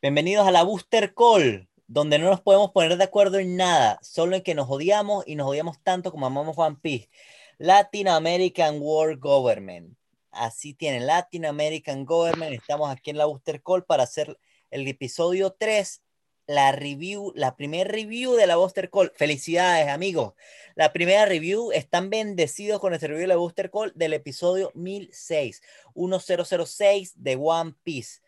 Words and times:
Bienvenidos 0.00 0.46
a 0.46 0.52
la 0.52 0.62
Booster 0.62 1.12
Call, 1.12 1.68
donde 1.88 2.20
no 2.20 2.30
nos 2.30 2.40
podemos 2.40 2.70
poner 2.70 2.96
de 2.96 3.02
acuerdo 3.02 3.40
en 3.40 3.56
nada, 3.56 3.98
solo 4.00 4.36
en 4.36 4.42
que 4.42 4.54
nos 4.54 4.70
odiamos 4.70 5.26
y 5.26 5.34
nos 5.34 5.48
odiamos 5.48 5.82
tanto 5.82 6.12
como 6.12 6.24
amamos 6.24 6.56
One 6.56 6.76
Piece. 6.80 7.10
Latin 7.58 8.06
American 8.06 8.80
World 8.80 9.18
Government. 9.18 9.98
Así 10.30 10.72
tiene 10.72 11.00
Latin 11.00 11.46
American 11.46 12.04
Government. 12.04 12.52
Estamos 12.52 12.92
aquí 12.92 13.10
en 13.10 13.18
la 13.18 13.24
Booster 13.24 13.60
Call 13.60 13.84
para 13.86 14.04
hacer 14.04 14.38
el 14.70 14.86
episodio 14.86 15.56
3, 15.58 16.00
la 16.46 16.70
review, 16.70 17.32
la 17.34 17.56
primera 17.56 17.90
review 17.90 18.34
de 18.34 18.46
la 18.46 18.54
Booster 18.54 18.90
Call. 18.90 19.10
Felicidades, 19.16 19.88
amigos. 19.88 20.34
La 20.76 20.92
primera 20.92 21.26
review, 21.26 21.72
están 21.72 22.08
bendecidos 22.08 22.78
con 22.78 22.94
este 22.94 23.08
review 23.08 23.22
de 23.22 23.34
la 23.34 23.36
Booster 23.36 23.68
Call 23.68 23.90
del 23.96 24.12
episodio 24.12 24.70
1006, 24.76 25.60
1006 25.96 27.14
de 27.16 27.34
One 27.34 27.74
Piece. 27.82 28.20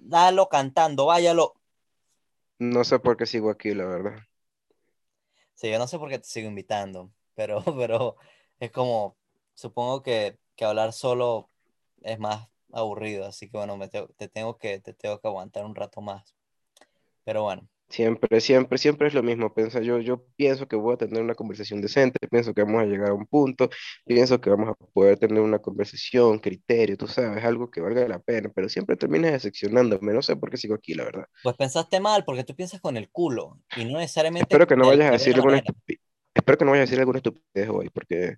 Dalo 0.00 0.48
cantando, 0.48 1.06
váyalo. 1.06 1.54
No 2.60 2.84
sé 2.84 2.98
por 3.00 3.16
qué 3.16 3.26
sigo 3.26 3.50
aquí, 3.50 3.74
la 3.74 3.84
verdad. 3.84 4.18
Sí, 5.54 5.70
yo 5.70 5.78
no 5.78 5.86
sé 5.88 5.98
por 5.98 6.08
qué 6.08 6.18
te 6.18 6.28
sigo 6.28 6.48
invitando, 6.48 7.10
pero, 7.34 7.62
pero 7.76 8.16
es 8.60 8.70
como, 8.70 9.16
supongo 9.54 10.02
que, 10.02 10.38
que 10.56 10.64
hablar 10.64 10.92
solo 10.92 11.50
es 12.02 12.18
más 12.18 12.48
aburrido, 12.72 13.26
así 13.26 13.50
que 13.50 13.58
bueno, 13.58 13.76
me 13.76 13.88
te, 13.88 14.06
te, 14.16 14.28
tengo 14.28 14.56
que, 14.58 14.80
te 14.80 14.94
tengo 14.94 15.20
que 15.20 15.28
aguantar 15.28 15.64
un 15.64 15.74
rato 15.74 16.00
más. 16.00 16.34
Pero 17.24 17.42
bueno. 17.44 17.68
Siempre, 17.88 18.40
siempre, 18.42 18.76
siempre 18.76 19.08
es 19.08 19.14
lo 19.14 19.22
mismo. 19.22 19.54
Piensa, 19.54 19.80
yo, 19.80 19.98
yo 19.98 20.22
pienso 20.36 20.68
que 20.68 20.76
voy 20.76 20.94
a 20.94 20.96
tener 20.98 21.22
una 21.22 21.34
conversación 21.34 21.80
decente, 21.80 22.18
pienso 22.28 22.52
que 22.52 22.62
vamos 22.62 22.82
a 22.82 22.86
llegar 22.86 23.10
a 23.10 23.14
un 23.14 23.26
punto, 23.26 23.70
pienso 24.04 24.40
que 24.40 24.50
vamos 24.50 24.68
a 24.68 24.74
poder 24.92 25.18
tener 25.18 25.40
una 25.40 25.58
conversación, 25.58 26.38
criterio, 26.38 26.98
tú 26.98 27.06
sabes, 27.06 27.42
algo 27.42 27.70
que 27.70 27.80
valga 27.80 28.06
la 28.06 28.18
pena, 28.18 28.50
pero 28.54 28.68
siempre 28.68 28.96
terminas 28.96 29.32
decepcionándome. 29.32 30.12
No 30.12 30.20
sé 30.20 30.36
por 30.36 30.50
qué 30.50 30.58
sigo 30.58 30.74
aquí, 30.74 30.92
la 30.92 31.04
verdad. 31.04 31.26
Pues 31.42 31.56
pensaste 31.56 31.98
mal, 31.98 32.24
porque 32.24 32.44
tú 32.44 32.54
piensas 32.54 32.80
con 32.80 32.96
el 32.98 33.08
culo 33.08 33.58
y 33.76 33.86
no 33.86 33.98
necesariamente. 33.98 34.46
Espero 34.48 34.66
que 34.66 34.76
no 34.76 34.86
vayas 34.86 35.08
a 35.08 35.12
decir 35.12 35.34
alguna 35.34 35.56
estupidez. 35.56 36.00
Espero 36.34 36.58
que 36.58 36.64
no 36.66 36.70
vayas 36.72 36.82
a 36.82 36.86
decir 36.86 36.98
alguna 36.98 37.18
estupidez 37.18 37.68
hoy, 37.70 37.88
porque, 37.88 38.36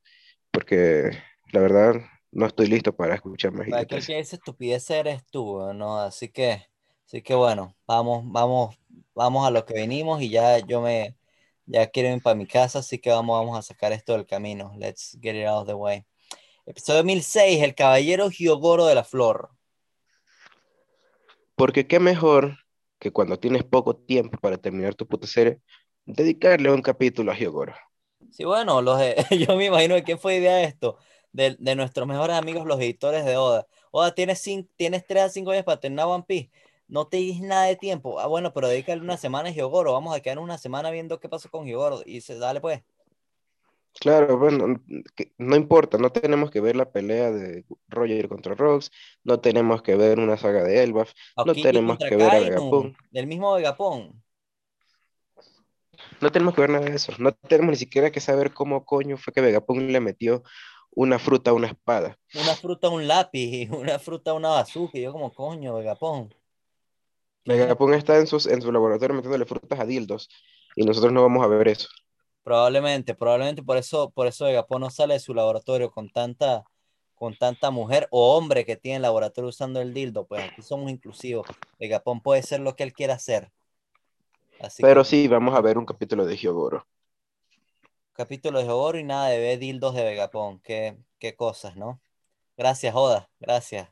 porque 0.52 1.10
la 1.52 1.60
verdad 1.60 1.94
no 2.30 2.46
estoy 2.46 2.68
listo 2.68 2.94
para 2.94 3.16
escuchar 3.16 3.52
más. 3.52 3.66
Creo 3.66 4.00
que 4.00 4.18
esa 4.20 4.36
estupidez 4.36 4.88
eres 4.90 5.26
tú, 5.26 5.60
¿no? 5.74 5.98
Así 5.98 6.28
que, 6.28 6.69
así 7.10 7.22
que 7.22 7.34
bueno, 7.34 7.74
vamos, 7.86 8.22
vamos 8.26 8.80
vamos 9.14 9.46
a 9.46 9.50
lo 9.50 9.64
que 9.66 9.74
venimos 9.74 10.22
y 10.22 10.30
ya 10.30 10.58
yo 10.58 10.80
me, 10.80 11.14
ya 11.66 11.86
quiero 11.88 12.14
ir 12.14 12.22
para 12.22 12.34
mi 12.34 12.46
casa, 12.46 12.78
así 12.78 12.98
que 12.98 13.10
vamos, 13.10 13.38
vamos 13.38 13.58
a 13.58 13.62
sacar 13.62 13.92
esto 13.92 14.14
del 14.14 14.26
camino. 14.26 14.72
Let's 14.78 15.18
get 15.20 15.34
it 15.34 15.46
out 15.46 15.62
of 15.62 15.66
the 15.66 15.74
way. 15.74 16.04
Episodio 16.66 17.04
1006, 17.04 17.62
El 17.62 17.74
Caballero 17.74 18.30
Hyogoro 18.30 18.86
de 18.86 18.94
la 18.94 19.04
Flor. 19.04 19.50
Porque 21.54 21.86
qué 21.86 22.00
mejor 22.00 22.56
que 22.98 23.10
cuando 23.10 23.38
tienes 23.38 23.64
poco 23.64 23.94
tiempo 23.94 24.38
para 24.38 24.56
terminar 24.56 24.94
tu 24.94 25.06
puta 25.06 25.26
serie, 25.26 25.60
dedicarle 26.06 26.70
un 26.70 26.80
capítulo 26.80 27.32
a 27.32 27.36
Hyogoro. 27.36 27.74
Sí, 28.30 28.44
bueno, 28.44 28.80
los 28.80 28.98
yo 29.30 29.56
me 29.56 29.66
imagino 29.66 30.02
que 30.02 30.16
fue 30.16 30.36
idea 30.36 30.56
de 30.56 30.64
esto, 30.64 30.96
de, 31.32 31.56
de, 31.58 31.74
nuestros 31.74 32.06
mejores 32.06 32.36
amigos, 32.36 32.66
los 32.66 32.80
editores 32.80 33.24
de 33.24 33.36
Oda. 33.36 33.66
Oda, 33.90 34.14
tienes, 34.14 34.40
cinco, 34.40 34.70
tienes 34.76 35.06
3 35.06 35.24
a 35.24 35.28
5 35.28 35.52
días 35.52 35.64
para 35.64 35.80
terminar 35.80 36.06
One 36.06 36.24
Piece 36.26 36.50
no 36.90 37.06
te 37.06 37.18
dis 37.18 37.40
nada 37.40 37.64
de 37.66 37.76
tiempo. 37.76 38.18
Ah, 38.18 38.26
bueno, 38.26 38.52
pero 38.52 38.68
dedícale 38.68 39.00
una 39.00 39.16
semana 39.16 39.48
a 39.48 39.52
Hyogoro. 39.52 39.92
Vamos 39.92 40.14
a 40.14 40.20
quedar 40.20 40.40
una 40.40 40.58
semana 40.58 40.90
viendo 40.90 41.20
qué 41.20 41.28
pasó 41.28 41.48
con 41.48 41.66
Hyogoro. 41.66 42.02
Y 42.04 42.20
se 42.20 42.36
dale 42.36 42.60
pues. 42.60 42.82
Claro, 43.98 44.38
bueno, 44.38 44.80
no 45.38 45.56
importa, 45.56 45.98
no 45.98 46.10
tenemos 46.10 46.50
que 46.50 46.60
ver 46.60 46.76
la 46.76 46.90
pelea 46.90 47.32
de 47.32 47.64
Roger 47.88 48.28
contra 48.28 48.54
Rox, 48.54 48.92
no 49.24 49.40
tenemos 49.40 49.82
que 49.82 49.96
ver 49.96 50.20
una 50.20 50.36
saga 50.36 50.62
de 50.62 50.84
Elbaf, 50.84 51.12
no 51.44 51.52
tenemos 51.52 51.98
que 51.98 52.14
ver 52.14 52.30
a 52.30 52.38
Vegapunk. 52.38 52.96
Del 53.10 53.26
mismo 53.26 53.52
Vegapunk. 53.52 54.14
No 56.20 56.30
tenemos 56.30 56.54
que 56.54 56.60
ver 56.60 56.70
nada 56.70 56.86
de 56.86 56.94
eso, 56.94 57.12
no 57.18 57.32
tenemos 57.32 57.72
ni 57.72 57.76
siquiera 57.78 58.12
que 58.12 58.20
saber 58.20 58.54
cómo 58.54 58.84
coño 58.84 59.16
fue 59.16 59.32
que 59.32 59.40
Vegapunk 59.40 59.80
le 59.80 59.98
metió 59.98 60.44
una 60.92 61.18
fruta 61.18 61.50
a 61.50 61.54
una 61.54 61.66
espada. 61.66 62.16
Una 62.34 62.54
fruta 62.54 62.86
a 62.86 62.90
un 62.90 63.08
lápiz, 63.08 63.68
una 63.72 63.98
fruta 63.98 64.30
a 64.30 64.34
una 64.34 64.50
bazooka, 64.50 64.98
y 64.98 65.02
yo 65.02 65.12
como 65.12 65.34
coño, 65.34 65.74
Vegapunk. 65.74 66.32
Megapon 67.44 67.94
está 67.94 68.18
en, 68.18 68.26
sus, 68.26 68.46
en 68.46 68.60
su 68.62 68.70
laboratorio 68.70 69.14
metiéndole 69.14 69.46
frutas 69.46 69.80
a 69.80 69.86
dildos 69.86 70.28
y 70.76 70.84
nosotros 70.84 71.12
no 71.12 71.22
vamos 71.22 71.44
a 71.44 71.48
ver 71.48 71.68
eso. 71.68 71.88
Probablemente, 72.42 73.14
probablemente 73.14 73.62
por 73.62 73.76
eso, 73.76 74.10
por 74.10 74.26
eso 74.26 74.46
no 74.78 74.90
sale 74.90 75.14
de 75.14 75.20
su 75.20 75.34
laboratorio 75.34 75.90
con 75.90 76.08
tanta, 76.10 76.64
con 77.14 77.36
tanta 77.36 77.70
mujer 77.70 78.08
o 78.10 78.36
hombre 78.36 78.64
que 78.64 78.76
tiene 78.76 78.96
el 78.96 79.02
laboratorio 79.02 79.50
usando 79.50 79.80
el 79.80 79.92
dildo. 79.92 80.26
Pues 80.26 80.44
aquí 80.44 80.62
somos 80.62 80.90
inclusivos. 80.90 81.46
Megapon 81.78 82.20
puede 82.20 82.42
ser 82.42 82.60
lo 82.60 82.74
que 82.76 82.82
él 82.82 82.92
quiera 82.92 83.14
hacer. 83.14 83.50
Pero 84.78 85.04
sí, 85.04 85.28
vamos 85.28 85.54
a 85.54 85.60
ver 85.60 85.78
un 85.78 85.86
capítulo 85.86 86.26
de 86.26 86.36
Hyogoro. 86.36 86.86
Capítulo 88.12 88.58
de 88.58 88.66
Hyogoro 88.66 88.98
y 88.98 89.04
nada 89.04 89.28
de 89.28 89.38
ver 89.38 89.58
dildos 89.58 89.94
de 89.94 90.04
Vegapon. 90.04 90.60
Qué, 90.60 90.98
qué 91.18 91.34
cosas, 91.34 91.76
¿no? 91.76 92.00
Gracias, 92.56 92.94
Oda. 92.94 93.30
Gracias. 93.38 93.88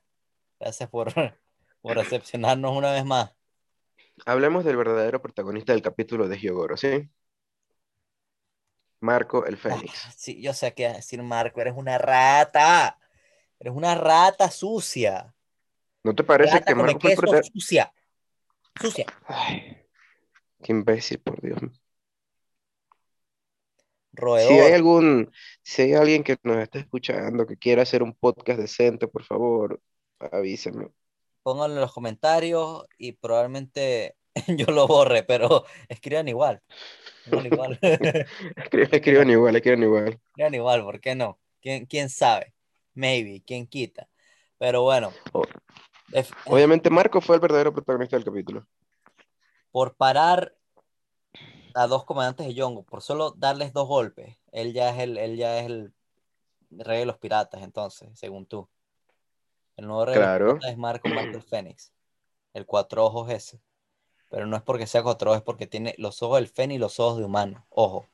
Gracias 0.60 0.90
por, 0.90 1.12
por 1.80 1.96
recepcionarnos 1.96 2.76
una 2.76 2.92
vez 2.92 3.04
más. 3.04 3.37
Hablemos 4.26 4.64
del 4.64 4.76
verdadero 4.76 5.20
protagonista 5.20 5.72
del 5.72 5.82
capítulo 5.82 6.28
de 6.28 6.38
Hyogoro, 6.38 6.76
¿sí? 6.76 7.08
Marco 9.00 9.46
el 9.46 9.56
Fénix. 9.56 10.08
sí, 10.16 10.40
yo 10.40 10.52
sé 10.52 10.74
qué 10.74 10.88
decir, 10.88 11.22
Marco, 11.22 11.60
eres 11.60 11.74
una 11.76 11.98
rata. 11.98 12.98
Eres 13.58 13.74
una 13.74 13.94
rata 13.94 14.50
sucia. 14.50 15.34
¿No 16.04 16.14
te 16.14 16.24
parece 16.24 16.62
que 16.62 16.74
Marco 16.74 17.00
fue 17.00 17.38
el 17.38 17.44
sucia? 17.44 17.92
Sucia. 18.80 19.06
Ay, 19.26 19.76
qué 20.62 20.72
imbécil, 20.72 21.20
por 21.20 21.40
Dios. 21.40 21.58
Roedor. 24.12 24.52
Si 24.52 24.58
hay 24.58 24.72
algún, 24.72 25.32
si 25.62 25.82
hay 25.82 25.94
alguien 25.94 26.22
que 26.22 26.36
nos 26.42 26.58
está 26.58 26.78
escuchando 26.78 27.46
que 27.46 27.56
quiera 27.56 27.82
hacer 27.82 28.02
un 28.02 28.14
podcast 28.14 28.60
decente, 28.60 29.06
por 29.08 29.24
favor, 29.24 29.80
avíseme 30.18 30.88
pónganlo 31.42 31.76
en 31.76 31.80
los 31.80 31.92
comentarios 31.92 32.86
y 32.98 33.12
probablemente 33.12 34.16
yo 34.48 34.66
lo 34.66 34.86
borre, 34.86 35.22
pero 35.22 35.64
escriban 35.88 36.28
igual. 36.28 36.62
igual. 37.26 37.78
escriban, 38.92 39.30
igual, 39.30 39.56
escriban 39.56 39.82
igual. 39.82 40.20
Escriban 40.28 40.54
igual, 40.54 40.82
¿por 40.82 41.00
qué 41.00 41.14
no? 41.14 41.38
¿Quién, 41.60 41.86
quién 41.86 42.08
sabe? 42.08 42.54
Maybe, 42.94 43.42
quién 43.46 43.66
quita. 43.66 44.08
Pero 44.58 44.82
bueno. 44.82 45.12
Obviamente 46.46 46.90
Marco 46.90 47.20
fue 47.20 47.36
el 47.36 47.40
verdadero 47.40 47.72
protagonista 47.72 48.16
del 48.16 48.24
capítulo. 48.24 48.66
Por 49.70 49.94
parar 49.96 50.54
a 51.74 51.86
dos 51.86 52.04
comandantes 52.04 52.46
de 52.46 52.54
Yongo, 52.54 52.82
por 52.82 53.02
solo 53.02 53.32
darles 53.36 53.72
dos 53.72 53.86
golpes, 53.86 54.36
él 54.50 54.72
ya 54.72 54.90
es 54.90 54.98
el, 54.98 55.18
él 55.18 55.36
ya 55.36 55.58
es 55.60 55.66
el 55.66 55.92
rey 56.70 57.00
de 57.00 57.06
los 57.06 57.18
piratas, 57.18 57.62
entonces, 57.62 58.08
según 58.18 58.46
tú. 58.46 58.68
El 59.78 59.86
nuevo 59.86 60.04
rey 60.04 60.16
claro. 60.16 60.58
es 60.68 60.76
Marco 60.76 61.08
Marco 61.08 61.40
Fénix. 61.40 61.92
El 62.52 62.66
cuatro 62.66 63.06
ojos 63.06 63.30
ese. 63.30 63.60
Pero 64.28 64.44
no 64.44 64.56
es 64.56 64.62
porque 64.62 64.88
sea 64.88 65.04
cuatro 65.04 65.30
ojos, 65.30 65.38
es 65.38 65.44
porque 65.44 65.68
tiene 65.68 65.94
los 65.98 66.20
ojos 66.20 66.40
del 66.40 66.48
Fénix 66.48 66.76
y 66.76 66.80
los 66.80 66.98
ojos 66.98 67.18
de 67.18 67.24
humano. 67.24 67.64
Ojo. 67.70 68.04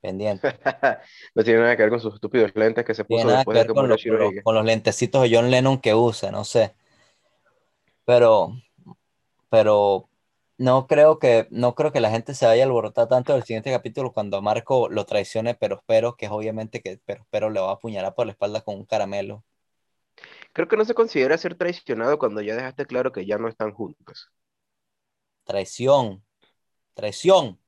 Pendiente. 0.00 0.58
no 1.34 1.44
tiene 1.44 1.60
nada 1.60 1.76
que 1.76 1.82
ver 1.84 1.90
con 1.90 2.00
sus 2.00 2.14
estúpidos 2.14 2.50
lentes 2.56 2.84
que 2.84 2.92
se 2.92 3.04
puso 3.04 3.28
después 3.28 3.56
de 3.56 3.66
que 3.66 3.72
con, 3.72 3.88
con 4.42 4.54
los 4.56 4.64
lentecitos 4.64 5.22
de 5.22 5.34
John 5.34 5.48
Lennon 5.48 5.80
que 5.80 5.94
usa, 5.94 6.32
no 6.32 6.44
sé. 6.44 6.74
Pero, 8.04 8.52
pero 9.48 10.08
no 10.58 10.88
creo 10.88 11.20
que, 11.20 11.46
no 11.50 11.76
creo 11.76 11.92
que 11.92 12.00
la 12.00 12.10
gente 12.10 12.34
se 12.34 12.46
vaya 12.46 12.64
a 12.64 12.66
alborotar 12.66 13.06
tanto 13.06 13.32
del 13.32 13.44
siguiente 13.44 13.70
capítulo 13.70 14.12
cuando 14.12 14.42
Marco 14.42 14.88
lo 14.88 15.06
traicione, 15.06 15.54
pero 15.54 15.76
espero 15.76 16.16
que 16.16 16.26
es 16.26 16.32
obviamente 16.32 16.82
que 16.82 16.98
pero 17.04 17.22
espero 17.22 17.50
le 17.50 17.60
va 17.60 17.70
a 17.70 17.74
apuñalar 17.74 18.14
por 18.14 18.26
la 18.26 18.32
espalda 18.32 18.60
con 18.62 18.74
un 18.74 18.84
caramelo. 18.84 19.44
Creo 20.56 20.68
que 20.68 20.78
no 20.78 20.86
se 20.86 20.94
considera 20.94 21.36
ser 21.36 21.54
traicionado 21.54 22.18
cuando 22.18 22.40
ya 22.40 22.56
dejaste 22.56 22.86
claro 22.86 23.12
que 23.12 23.26
ya 23.26 23.36
no 23.36 23.46
están 23.46 23.74
juntos. 23.74 24.30
Traición. 25.44 26.24
Traición. 26.94 27.60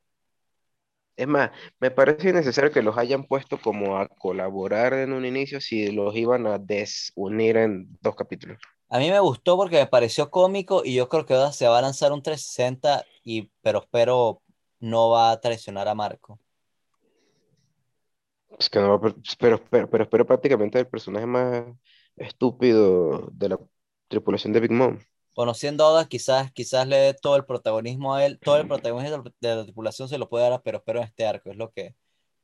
Es 1.14 1.28
más, 1.28 1.50
me 1.80 1.90
parece 1.90 2.30
innecesario 2.30 2.72
que 2.72 2.80
los 2.80 2.96
hayan 2.96 3.24
puesto 3.24 3.60
como 3.60 3.98
a 3.98 4.08
colaborar 4.08 4.94
en 4.94 5.12
un 5.12 5.26
inicio 5.26 5.60
si 5.60 5.92
los 5.92 6.16
iban 6.16 6.46
a 6.46 6.56
desunir 6.56 7.58
en 7.58 7.98
dos 8.00 8.16
capítulos. 8.16 8.58
A 8.88 8.98
mí 8.98 9.10
me 9.10 9.20
gustó 9.20 9.58
porque 9.58 9.76
me 9.76 9.86
pareció 9.86 10.30
cómico 10.30 10.80
y 10.82 10.94
yo 10.94 11.10
creo 11.10 11.26
que 11.26 11.34
ahora 11.34 11.52
se 11.52 11.68
va 11.68 11.80
a 11.80 11.82
lanzar 11.82 12.12
un 12.12 12.22
360 12.22 13.04
y 13.22 13.50
pero 13.60 13.80
espero 13.80 14.40
no 14.80 15.10
va 15.10 15.32
a 15.32 15.40
traicionar 15.42 15.88
a 15.88 15.94
Marco. 15.94 16.40
Es 18.58 18.70
que 18.70 18.78
no 18.78 18.98
va 18.98 19.10
a, 19.10 19.14
pero, 19.38 19.62
pero, 19.68 19.90
pero 19.90 20.04
espero 20.04 20.26
prácticamente 20.26 20.78
el 20.78 20.86
personaje 20.86 21.26
más 21.26 21.66
estúpido 22.18 23.28
de 23.32 23.50
la 23.50 23.58
tripulación 24.08 24.52
de 24.52 24.60
Big 24.60 24.72
Mom. 24.72 24.98
Conociendo 25.34 25.84
a 25.84 25.92
Oda, 25.92 26.08
quizás, 26.08 26.50
quizás 26.52 26.86
le 26.86 26.96
dé 26.96 27.14
todo 27.14 27.36
el 27.36 27.44
protagonismo 27.44 28.14
a 28.14 28.26
él, 28.26 28.38
todo 28.40 28.56
el 28.56 28.66
protagonismo 28.66 29.32
de 29.40 29.54
la 29.56 29.64
tripulación 29.64 30.08
se 30.08 30.18
lo 30.18 30.28
puede 30.28 30.48
dar, 30.48 30.62
pero 30.64 30.78
espero 30.78 30.98
en 30.98 31.06
este 31.06 31.26
arco, 31.26 31.50
es 31.50 31.56
lo 31.56 31.70
que, 31.70 31.94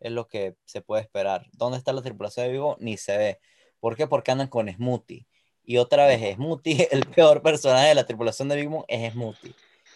es 0.01 0.13
lo 0.13 0.29
que 0.29 0.57
se 0.65 0.81
puede 0.81 1.03
esperar. 1.03 1.47
¿Dónde 1.53 1.79
está 1.79 1.93
la 1.93 2.03
tripulación 2.03 2.47
de 2.47 2.53
Big 2.53 2.61
Mom? 2.61 2.77
Ni 2.79 2.97
se 2.97 3.17
ve. 3.17 3.41
¿Por 3.81 3.97
qué? 3.97 4.07
Porque 4.07 4.31
andan 4.31 4.49
con 4.49 4.69
Smoothie. 4.69 5.27
Y 5.65 5.79
otra 5.79 6.07
vez, 6.07 6.37
Smoothie, 6.37 6.89
el 6.93 7.07
peor 7.07 7.43
personaje 7.43 7.89
de 7.89 7.95
la 7.95 8.07
tripulación 8.07 8.49
de 8.49 8.57
Big 8.57 8.71
Mom 8.71 8.85
es 8.87 9.13
Smoothie. 9.13 9.55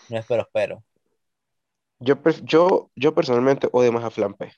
No 0.09 0.19
espero, 0.19 0.43
espero. 0.43 0.83
Yo, 2.01 2.17
yo, 2.43 2.91
yo 2.95 3.15
personalmente 3.15 3.69
odio 3.73 3.93
más 3.93 4.05
a 4.05 4.11
Flampe. 4.11 4.53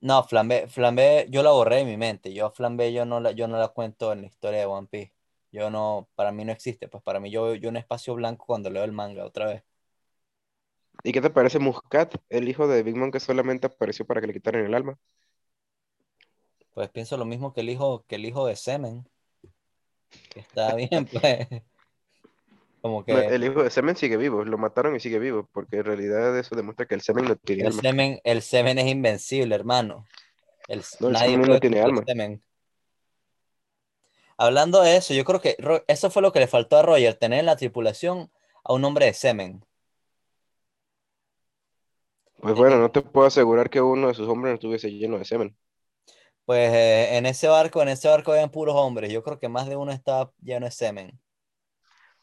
No, 0.00 0.22
Flambe, 0.24 0.68
Flambe, 0.68 1.26
yo 1.30 1.42
la 1.42 1.50
borré 1.50 1.76
de 1.76 1.84
mi 1.84 1.96
mente. 1.96 2.32
Yo 2.32 2.50
Flambe 2.50 2.92
yo 2.92 3.04
no 3.04 3.20
la, 3.20 3.32
yo 3.32 3.48
no 3.48 3.58
la 3.58 3.68
cuento 3.68 4.12
en 4.12 4.22
la 4.22 4.26
historia 4.26 4.60
de 4.60 4.66
One 4.66 4.88
Piece. 4.88 5.12
Yo 5.52 5.70
no, 5.70 6.08
para 6.14 6.32
mí 6.32 6.44
no 6.44 6.52
existe. 6.52 6.88
Pues 6.88 7.02
para 7.02 7.20
mí 7.20 7.30
yo, 7.30 7.54
yo 7.54 7.68
un 7.68 7.76
espacio 7.76 8.14
blanco 8.14 8.46
cuando 8.46 8.70
leo 8.70 8.84
el 8.84 8.92
manga 8.92 9.24
otra 9.24 9.46
vez. 9.46 9.64
¿Y 11.02 11.12
qué 11.12 11.20
te 11.20 11.30
parece 11.30 11.58
Muscat, 11.58 12.16
el 12.28 12.48
hijo 12.48 12.66
de 12.66 12.82
Big 12.82 12.96
Mom 12.96 13.10
que 13.10 13.20
solamente 13.20 13.66
apareció 13.66 14.06
para 14.06 14.20
que 14.20 14.26
le 14.26 14.32
quitaran 14.32 14.64
el 14.64 14.74
alma? 14.74 14.98
Pues 16.74 16.90
pienso 16.90 17.16
lo 17.16 17.24
mismo 17.24 17.52
que 17.52 17.62
el 17.62 17.70
hijo, 17.70 18.04
que 18.06 18.16
el 18.16 18.26
hijo 18.26 18.46
de 18.46 18.56
Semen. 18.56 19.08
Está 20.34 20.74
bien, 20.74 20.88
pues. 21.12 21.48
Como 22.86 23.04
que 23.04 23.12
el 23.12 23.42
hijo 23.42 23.64
de 23.64 23.70
Semen 23.70 23.96
sigue 23.96 24.16
vivo, 24.16 24.44
lo 24.44 24.58
mataron 24.58 24.94
y 24.94 25.00
sigue 25.00 25.18
vivo, 25.18 25.48
porque 25.52 25.78
en 25.78 25.84
realidad 25.84 26.38
eso 26.38 26.54
demuestra 26.54 26.86
que 26.86 26.94
el 26.94 27.00
Semen 27.00 27.24
no 27.24 27.34
tiene 27.34 27.62
el 27.62 27.68
alma. 27.68 27.82
Semen, 27.82 28.20
el 28.22 28.42
Semen 28.42 28.78
es 28.78 28.86
invencible, 28.86 29.54
hermano. 29.54 30.06
El, 30.68 30.82
No, 31.00 31.08
el 31.08 31.12
nadie 31.14 31.30
semen 31.30 31.50
no 31.50 31.58
tiene 31.58 31.80
alma. 31.80 32.04
Semen. 32.06 32.42
Hablando 34.36 34.82
de 34.82 34.96
eso, 34.96 35.14
yo 35.14 35.24
creo 35.24 35.40
que 35.40 35.56
eso 35.88 36.10
fue 36.10 36.22
lo 36.22 36.30
que 36.30 36.38
le 36.38 36.46
faltó 36.46 36.76
a 36.76 36.82
Roger, 36.82 37.14
tener 37.14 37.40
en 37.40 37.46
la 37.46 37.56
tripulación 37.56 38.30
a 38.62 38.72
un 38.72 38.84
hombre 38.84 39.06
de 39.06 39.14
Semen. 39.14 39.64
Pues 42.38 42.54
bueno, 42.54 42.78
no 42.78 42.92
te 42.92 43.02
puedo 43.02 43.26
asegurar 43.26 43.68
que 43.68 43.80
uno 43.80 44.06
de 44.06 44.14
sus 44.14 44.28
hombres 44.28 44.52
no 44.52 44.54
estuviese 44.54 44.92
lleno 44.92 45.18
de 45.18 45.24
semen. 45.24 45.56
Pues 46.44 46.72
eh, 46.72 47.16
en 47.16 47.26
ese 47.26 47.48
barco, 47.48 47.82
en 47.82 47.88
ese 47.88 48.06
barco 48.06 48.30
habían 48.30 48.50
puros 48.50 48.76
hombres. 48.76 49.10
Yo 49.10 49.24
creo 49.24 49.40
que 49.40 49.48
más 49.48 49.66
de 49.66 49.74
uno 49.74 49.90
estaba 49.90 50.30
lleno 50.40 50.66
de 50.66 50.70
semen. 50.70 51.18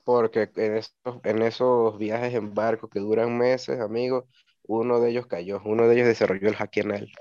Porque 0.04 0.50
en 0.56 0.78
esos, 0.78 0.94
en 1.24 1.42
esos 1.42 1.98
viajes 1.98 2.34
en 2.34 2.54
barco 2.54 2.90
que 2.90 3.00
duran 3.00 3.38
meses, 3.38 3.80
amigos, 3.80 4.26
uno 4.64 5.00
de 5.00 5.12
ellos 5.12 5.28
cayó, 5.28 5.62
uno 5.64 5.88
de 5.88 5.96
ellos 5.96 6.08
desarrolló 6.08 6.50
el 6.50 6.56
haki 6.58 6.82
anal. 6.82 7.12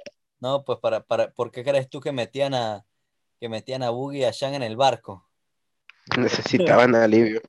No, 0.40 0.64
pues 0.64 0.78
para, 0.80 1.02
para, 1.04 1.30
¿por 1.30 1.50
qué 1.52 1.62
crees 1.62 1.88
tú 1.88 2.00
que 2.00 2.12
metían 2.12 2.54
a 2.54 2.84
que 3.38 3.48
metían 3.48 3.82
a 3.82 3.90
Boogie 3.90 4.20
y 4.20 4.24
a 4.24 4.30
Shan 4.30 4.54
en 4.54 4.62
el 4.62 4.76
barco? 4.76 5.28
Necesitaban 6.16 6.94
alivio. 6.94 7.40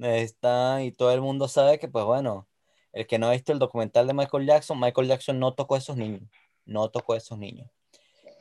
Está, 0.00 0.82
y 0.82 0.92
todo 0.92 1.12
el 1.12 1.20
mundo 1.20 1.48
sabe 1.48 1.78
que, 1.78 1.88
pues 1.88 2.04
bueno, 2.04 2.46
el 2.92 3.06
que 3.06 3.18
no 3.18 3.26
ha 3.26 3.32
visto 3.32 3.52
el 3.52 3.58
documental 3.58 4.06
de 4.06 4.14
Michael 4.14 4.46
Jackson, 4.46 4.78
Michael 4.78 5.08
Jackson 5.08 5.38
no 5.40 5.54
tocó 5.54 5.74
a 5.74 5.78
esos 5.78 5.96
niños. 5.96 6.22
No 6.64 6.90
tocó 6.90 7.14
a 7.14 7.16
esos 7.16 7.38
niños. 7.38 7.68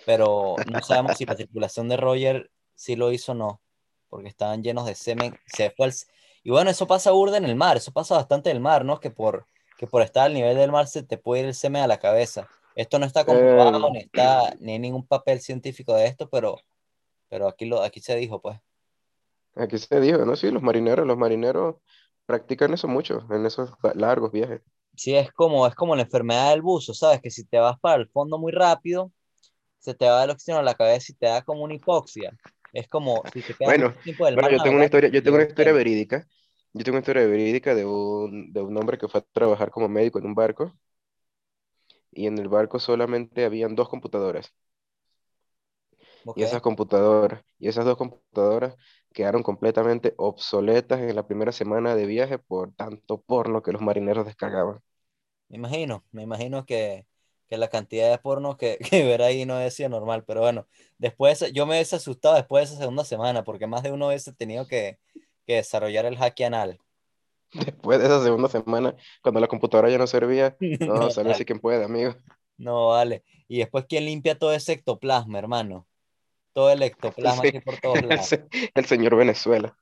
Pero 0.06 0.56
no 0.72 0.82
sabemos 0.82 1.18
si 1.18 1.26
la 1.26 1.36
tripulación 1.36 1.90
de 1.90 1.98
Roger 1.98 2.52
sí 2.76 2.96
lo 2.96 3.12
hizo 3.12 3.32
o 3.32 3.36
no. 3.36 3.62
Porque 4.10 4.30
estaban 4.30 4.64
llenos 4.64 4.86
de 4.86 4.96
semen. 4.96 5.38
Se 5.48 5.72
fue 5.72 5.88
al- 5.88 5.94
Y 6.44 6.52
bueno, 6.52 6.70
eso 6.70 6.88
pasa 6.88 7.12
burda 7.12 7.38
en 7.38 7.46
el 7.46 7.56
mar. 7.56 7.78
Eso 7.78 7.92
pasa 7.92 8.16
bastante 8.16 8.50
en 8.50 8.58
el 8.58 8.62
mar, 8.62 8.86
¿no? 8.86 9.00
Que 9.00 9.12
por, 9.12 9.46
que 9.78 9.88
por 9.88 10.02
estar 10.02 10.26
al 10.26 10.34
nivel 10.34 10.58
del 10.58 10.72
mar 10.72 10.88
se 10.88 11.04
te 11.04 11.18
puede 11.18 11.42
ir 11.42 11.48
el 11.48 11.56
semen 11.56 11.84
a 11.84 11.88
la 11.88 12.00
cabeza. 12.00 12.48
Esto 12.76 13.00
no 13.00 13.06
está 13.06 13.26
comprobado, 13.26 13.88
Eh, 13.88 13.92
ni 13.92 14.00
está, 14.00 14.54
ni 14.60 14.74
hay 14.74 14.80
ningún 14.80 15.06
papel 15.06 15.42
científico 15.42 15.96
de 15.96 16.06
esto, 16.06 16.30
pero, 16.30 16.58
pero 17.28 17.48
aquí, 17.48 17.66
lo, 17.66 17.82
aquí 17.82 18.00
se 18.00 18.16
dijo, 18.16 18.40
pues. 18.42 18.60
Aquí 19.56 19.80
se 19.80 20.00
dijo, 20.00 20.20
¿no? 20.20 20.36
Sí, 20.36 20.52
los 20.52 20.62
marineros, 20.62 21.08
los 21.08 21.18
marineros 21.18 21.78
practican 22.28 22.74
eso 22.74 22.88
mucho 22.88 23.26
en 23.32 23.46
esos 23.46 23.72
largos 23.96 24.32
viajes. 24.32 24.62
Sí, 24.96 25.16
es 25.16 25.32
como, 25.32 25.66
es 25.66 25.76
como 25.76 25.96
la 25.96 26.04
enfermedad 26.04 26.52
del 26.52 26.62
buzo, 26.62 26.94
¿sabes? 26.94 27.22
Que 27.22 27.32
si 27.32 27.46
te 27.46 27.58
vas 27.58 27.80
para 27.80 28.02
el 28.02 28.10
fondo 28.10 28.38
muy 28.38 28.52
rápido, 28.52 29.12
se 29.80 29.94
te 29.94 30.08
va 30.08 30.24
el 30.24 30.32
oxígeno 30.32 30.60
a 30.60 30.64
la 30.64 30.76
cabeza 30.76 31.12
y 31.12 31.16
te 31.16 31.28
da 31.28 31.42
como 31.42 31.64
una 31.64 31.76
hipoxia. 31.76 32.36
Es 32.72 32.88
como 32.88 33.26
si 33.28 33.44
te 33.44 33.56
quedas 33.56 33.76
Bueno, 33.76 33.94
mucho 33.94 34.00
tiempo 34.02 34.26
del 34.26 34.36
bueno, 34.36 34.50
yo 34.50 34.62
tengo 34.62 34.76
una 34.78 34.86
historia, 34.86 35.10
yo 35.10 35.22
te 35.22 35.24
tengo 35.24 35.38
una 35.38 35.46
historia 35.48 35.74
verídica. 35.74 36.28
Yo 36.74 36.84
tengo 36.84 36.96
una 36.98 37.00
historia 37.02 37.26
verídica 37.28 37.74
de 37.76 37.86
un, 37.86 38.52
de 38.54 38.62
un 38.62 38.78
hombre 38.78 38.98
que 38.98 39.08
fue 39.08 39.22
a 39.22 39.24
trabajar 39.32 39.72
como 39.72 39.88
médico 39.90 40.20
en 40.20 40.26
un 40.28 40.36
barco 40.36 40.74
y 42.12 42.28
en 42.28 42.38
el 42.38 42.50
barco 42.50 42.80
solamente 42.80 43.46
habían 43.46 43.74
dos 43.76 43.88
computadoras. 43.88 44.54
Y 46.34 46.44
esas 46.44 46.62
computadoras, 46.62 47.44
y 47.60 47.68
esas 47.68 47.84
dos 47.86 47.98
computadoras 47.98 48.76
quedaron 49.14 49.44
completamente 49.44 50.14
obsoletas 50.18 51.00
en 51.02 51.16
la 51.16 51.26
primera 51.28 51.52
semana 51.52 51.96
de 51.96 52.06
viaje 52.06 52.38
por 52.40 52.74
tanto 52.76 53.22
porno 53.22 53.62
que 53.64 53.72
los 53.72 53.82
marineros 53.82 54.26
descargaban. 54.26 54.80
Me 55.50 55.58
imagino, 55.58 56.06
me 56.12 56.24
imagino 56.24 56.66
que, 56.66 57.06
que 57.50 57.58
la 57.58 57.70
cantidad 57.70 58.10
de 58.12 58.18
porno 58.18 58.58
que, 58.58 58.78
que 58.92 59.04
ver 59.06 59.22
ahí 59.22 59.46
no 59.46 59.60
es 59.60 59.74
sido 59.76 59.90
normal, 59.90 60.24
pero 60.26 60.42
bueno, 60.42 60.68
después 60.98 61.52
yo 61.54 61.66
me 61.66 61.76
hubiese 61.76 61.96
asustado 61.98 62.36
después 62.36 62.62
de 62.70 62.74
esa 62.76 62.82
segunda 62.82 63.06
semana, 63.06 63.44
porque 63.44 63.68
más 63.68 63.84
de 63.84 63.92
uno 63.92 64.08
hubiese 64.08 64.34
tenido 64.34 64.68
que, 64.68 65.00
que 65.46 65.56
desarrollar 65.56 66.06
el 66.06 66.22
haki 66.22 66.44
anal. 66.44 66.80
Después 67.54 68.00
de 68.00 68.06
esa 68.06 68.22
segunda 68.24 68.50
semana, 68.50 68.96
cuando 69.22 69.40
la 69.40 69.48
computadora 69.48 69.90
ya 69.90 69.98
no 69.98 70.08
servía, 70.08 70.58
no, 70.82 70.96
No, 70.96 71.10
sale 71.10 71.32
así 71.32 71.46
quien 71.46 71.60
puede, 71.60 71.84
amigo. 71.86 72.16
no 72.58 72.88
vale. 72.90 73.24
Y 73.48 73.60
después, 73.60 73.86
¿quién 73.88 74.06
limpia 74.06 74.38
todo 74.38 74.54
ese 74.54 74.74
ectoplasma, 74.74 75.40
hermano? 75.40 75.88
Todo 76.54 76.72
el 76.72 76.82
ectoplasma 76.84 77.44
se- 77.44 77.48
aquí 77.50 77.60
por 77.62 77.80
todos 77.80 78.04
lados. 78.04 78.30
el 78.76 78.86
señor 78.86 79.16
Venezuela. 79.16 79.78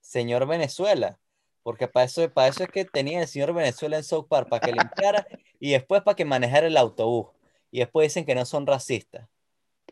Señor 0.00 0.46
Venezuela, 0.46 1.18
porque 1.62 1.88
para 1.88 2.06
eso, 2.06 2.30
para 2.30 2.48
eso 2.48 2.64
es 2.64 2.70
que 2.70 2.84
tenía 2.84 3.20
el 3.20 3.28
señor 3.28 3.52
Venezuela 3.52 3.96
en 3.96 4.04
South 4.04 4.26
Park, 4.28 4.48
para 4.48 4.60
que 4.60 4.72
limpiara 4.72 5.26
y 5.58 5.72
después 5.72 6.02
para 6.02 6.14
que 6.14 6.24
manejara 6.24 6.66
el 6.66 6.76
autobús. 6.76 7.28
Y 7.70 7.80
después 7.80 8.06
dicen 8.08 8.24
que 8.24 8.34
no 8.34 8.44
son 8.44 8.66
racistas, 8.66 9.28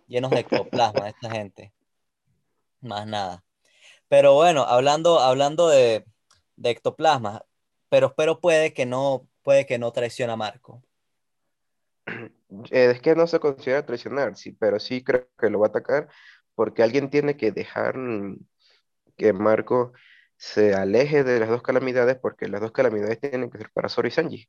llenos 0.07 0.31
de 0.31 0.41
ectoplasma 0.41 1.09
esta 1.09 1.31
gente. 1.31 1.73
Más 2.81 3.07
nada. 3.07 3.45
Pero 4.09 4.35
bueno, 4.35 4.63
hablando, 4.63 5.21
hablando 5.21 5.69
de, 5.69 6.05
de 6.57 6.71
ectoplasma, 6.71 7.45
pero, 7.89 8.15
pero 8.15 8.41
puede 8.41 8.73
que 8.73 8.87
no, 8.87 9.29
puede 9.43 9.67
que 9.67 9.79
no 9.79 9.93
traiciona 9.93 10.35
a 10.35 10.37
Marco. 10.37 10.83
Eh, 12.71 12.93
es 12.93 13.01
que 13.01 13.15
no 13.15 13.27
se 13.27 13.39
considera 13.39 13.85
traicionar, 13.85 14.37
sí, 14.37 14.53
pero 14.53 14.81
sí 14.81 15.05
creo 15.05 15.29
que 15.39 15.51
lo 15.51 15.61
va 15.61 15.67
a 15.67 15.71
atacar 15.71 16.09
porque 16.55 16.83
alguien 16.83 17.09
tiene 17.09 17.37
que 17.37 17.53
dejar 17.53 17.95
que 19.17 19.33
Marco 19.33 19.93
se 20.39 20.73
aleje 20.73 21.25
de 21.25 21.41
las 21.41 21.49
dos 21.49 21.63
calamidades 21.63 22.17
porque 22.17 22.49
las 22.49 22.61
dos 22.61 22.71
calamidades 22.71 23.21
tienen 23.21 23.51
que 23.51 23.59
ser 23.59 23.71
para 23.71 23.89
Zoro 23.89 24.07
y 24.09 24.13
Sanji. 24.13 24.49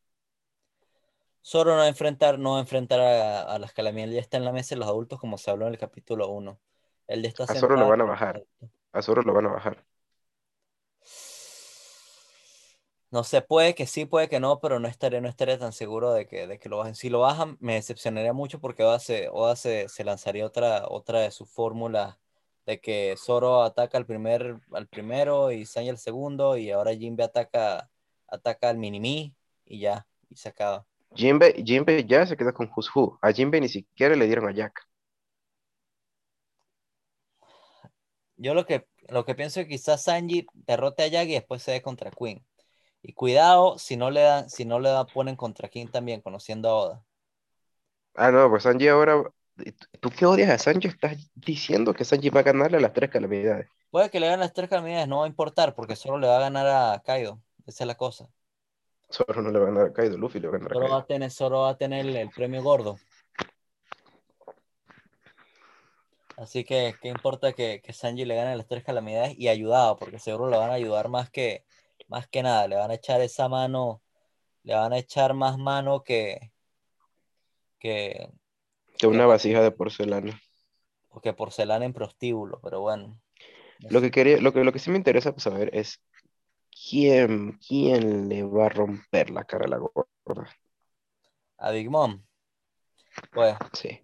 Zoro 1.43 1.71
no 1.71 1.77
va 1.77 1.85
a 1.85 1.87
enfrentar, 1.87 2.37
no 2.37 2.51
va 2.51 2.57
a 2.57 2.61
enfrentar 2.61 2.99
a, 2.99 3.41
a 3.41 3.59
las 3.59 3.73
calamidades, 3.73 4.13
ya 4.13 4.21
está 4.21 4.37
en 4.37 4.45
la 4.45 4.51
mesa 4.51 4.75
de 4.75 4.79
los 4.79 4.87
adultos 4.87 5.19
como 5.19 5.37
se 5.37 5.49
habló 5.49 5.65
en 5.65 5.73
el 5.73 5.79
capítulo 5.79 6.29
1. 6.29 6.59
Él 7.07 7.23
ya 7.23 7.29
está 7.29 7.43
A 7.43 7.55
Zoro 7.55 7.75
lo 7.75 7.87
van 7.89 8.01
a 8.01 8.05
bajar, 8.05 8.45
a 8.93 9.01
Zoro 9.01 9.23
lo 9.23 9.33
van 9.33 9.47
a 9.47 9.53
bajar. 9.53 9.83
No 13.11 13.23
sé, 13.23 13.41
puede 13.41 13.73
que 13.73 13.87
sí, 13.87 14.05
puede 14.05 14.29
que 14.29 14.39
no, 14.39 14.59
pero 14.59 14.79
no 14.79 14.87
estaré, 14.87 15.19
no 15.21 15.27
estaré 15.27 15.57
tan 15.57 15.73
seguro 15.73 16.13
de 16.13 16.27
que, 16.27 16.45
de 16.45 16.59
que 16.59 16.69
lo 16.69 16.77
bajen. 16.77 16.93
Si 16.93 17.09
lo 17.09 17.21
bajan, 17.21 17.57
me 17.59 17.73
decepcionaría 17.73 18.33
mucho 18.33 18.59
porque 18.61 18.83
Oda 18.83 18.99
se, 18.99 19.29
Oda 19.29 19.55
se, 19.55 19.89
se 19.89 20.03
lanzaría 20.03 20.45
otra, 20.45 20.85
otra 20.87 21.21
de 21.21 21.31
sus 21.31 21.49
fórmulas 21.49 22.17
de 22.69 22.79
que 22.79 23.15
Zoro 23.17 23.63
ataca 23.63 23.97
al 23.97 24.05
primer, 24.05 24.59
al 24.73 24.87
primero 24.87 25.51
y 25.51 25.65
Sanji 25.65 25.89
al 25.89 25.97
segundo, 25.97 26.55
y 26.55 26.69
ahora 26.69 26.93
Jinbe 26.93 27.23
ataca, 27.23 27.89
ataca 28.27 28.69
al 28.69 28.77
Minimi 28.77 29.33
y 29.65 29.79
ya, 29.79 30.05
y 30.29 30.35
se 30.35 30.49
acaba. 30.49 30.85
Jinbe, 31.15 31.63
Jinbe 31.65 32.05
ya 32.05 32.27
se 32.27 32.37
quedó 32.37 32.53
con 32.53 32.69
Who. 32.69 33.17
A 33.23 33.31
Jinbe 33.31 33.59
ni 33.59 33.69
siquiera 33.69 34.15
le 34.15 34.27
dieron 34.27 34.47
a 34.47 34.51
Jack. 34.51 34.87
Yo 38.37 38.53
lo 38.53 38.67
que, 38.67 38.85
lo 39.07 39.25
que 39.25 39.33
pienso 39.33 39.59
es 39.59 39.65
que 39.65 39.71
quizás 39.71 40.03
Sanji 40.03 40.45
derrote 40.53 41.01
a 41.01 41.07
Yagi 41.07 41.31
y 41.31 41.35
después 41.35 41.63
se 41.63 41.71
dé 41.71 41.81
contra 41.81 42.11
Queen. 42.11 42.45
Y 43.01 43.13
cuidado 43.13 43.79
si 43.79 43.97
no 43.97 44.11
le 44.11 44.21
dan, 44.21 44.47
si 44.47 44.63
no 44.63 44.79
le 44.79 44.89
dan, 44.89 45.07
ponen 45.07 45.35
contra 45.35 45.69
King 45.69 45.87
también, 45.87 46.21
conociendo 46.21 46.69
a 46.69 46.75
Oda. 46.75 47.05
Ah, 48.13 48.31
no, 48.31 48.47
pues 48.47 48.61
Sanji 48.61 48.87
ahora. 48.89 49.23
¿Tú 49.99 50.09
qué 50.09 50.25
odias 50.25 50.49
a 50.49 50.57
Sanji? 50.57 50.87
Estás 50.87 51.31
diciendo 51.35 51.93
que 51.93 52.05
Sanji 52.05 52.29
va 52.29 52.41
a 52.41 52.43
ganarle 52.43 52.77
a 52.77 52.81
las 52.81 52.93
tres 52.93 53.09
calamidades. 53.09 53.67
Puede 53.89 54.09
que 54.09 54.19
le 54.19 54.27
ganen 54.27 54.41
las 54.41 54.53
tres 54.53 54.69
calamidades, 54.69 55.07
no 55.07 55.19
va 55.19 55.25
a 55.25 55.27
importar, 55.27 55.75
porque 55.75 55.95
solo 55.95 56.19
le 56.19 56.27
va 56.27 56.37
a 56.37 56.41
ganar 56.41 56.67
a 56.67 57.01
Kaido. 57.03 57.41
Esa 57.65 57.83
es 57.83 57.87
la 57.87 57.95
cosa. 57.95 58.27
Zoro 59.11 59.41
no 59.41 59.51
le 59.51 59.59
va 59.59 59.65
a 59.65 59.71
ganar 59.71 59.87
a 59.87 59.93
Kaido, 59.93 60.17
Luffy 60.17 60.39
le 60.39 60.47
va 60.47 60.57
a 60.57 60.59
ganar 60.59 60.71
a 60.71 60.75
Solo 60.75 60.89
va 60.89 60.97
a 60.99 61.05
tener, 61.05 61.31
solo 61.31 61.61
va 61.61 61.69
a 61.69 61.77
tener 61.77 62.05
el, 62.05 62.15
el 62.15 62.29
premio 62.29 62.61
gordo. 62.61 62.97
Así 66.37 66.63
que, 66.63 66.95
¿qué 67.01 67.09
importa 67.09 67.51
que, 67.51 67.81
que 67.81 67.91
Sanji 67.91 68.23
le 68.23 68.35
gane 68.35 68.55
las 68.55 68.67
tres 68.67 68.83
calamidades 68.83 69.37
y 69.37 69.49
ayudado? 69.49 69.97
Porque 69.97 70.19
seguro 70.19 70.49
le 70.49 70.57
van 70.57 70.69
a 70.69 70.75
ayudar 70.75 71.09
más 71.09 71.29
que, 71.29 71.65
más 72.07 72.27
que 72.27 72.43
nada. 72.43 72.67
Le 72.67 72.77
van 72.77 72.91
a 72.91 72.93
echar 72.93 73.19
esa 73.19 73.49
mano, 73.49 74.01
le 74.63 74.73
van 74.73 74.93
a 74.93 74.97
echar 74.99 75.33
más 75.33 75.57
mano 75.57 76.03
que, 76.03 76.53
que, 77.77 78.29
Que 78.99 79.07
una 79.07 79.25
vasija 79.25 79.61
de 79.61 79.71
porcelana. 79.71 80.39
que 81.23 81.33
porcelana 81.33 81.85
en 81.85 81.93
prostíbulo, 81.93 82.59
pero 82.61 82.81
bueno. 82.81 83.19
no 83.79 83.89
Lo 83.89 84.01
que 84.01 84.11
quería, 84.11 84.41
lo 84.41 84.51
que, 84.51 84.63
lo 84.63 84.73
que 84.73 84.79
sí 84.79 84.91
me 84.91 84.97
interesa 84.97 85.31
pues, 85.31 85.43
saber 85.43 85.69
es 85.73 86.01
quién, 86.69 87.53
quién 87.65 88.27
le 88.27 88.43
va 88.43 88.65
a 88.65 88.69
romper 88.69 89.29
la 89.29 89.45
cara 89.45 89.65
a 89.65 89.69
la 89.69 89.77
gorda. 89.77 90.49
A 91.57 91.71
Big 91.71 91.89
Mom, 91.89 92.21
pues, 93.31 93.55
Sí. 93.73 94.01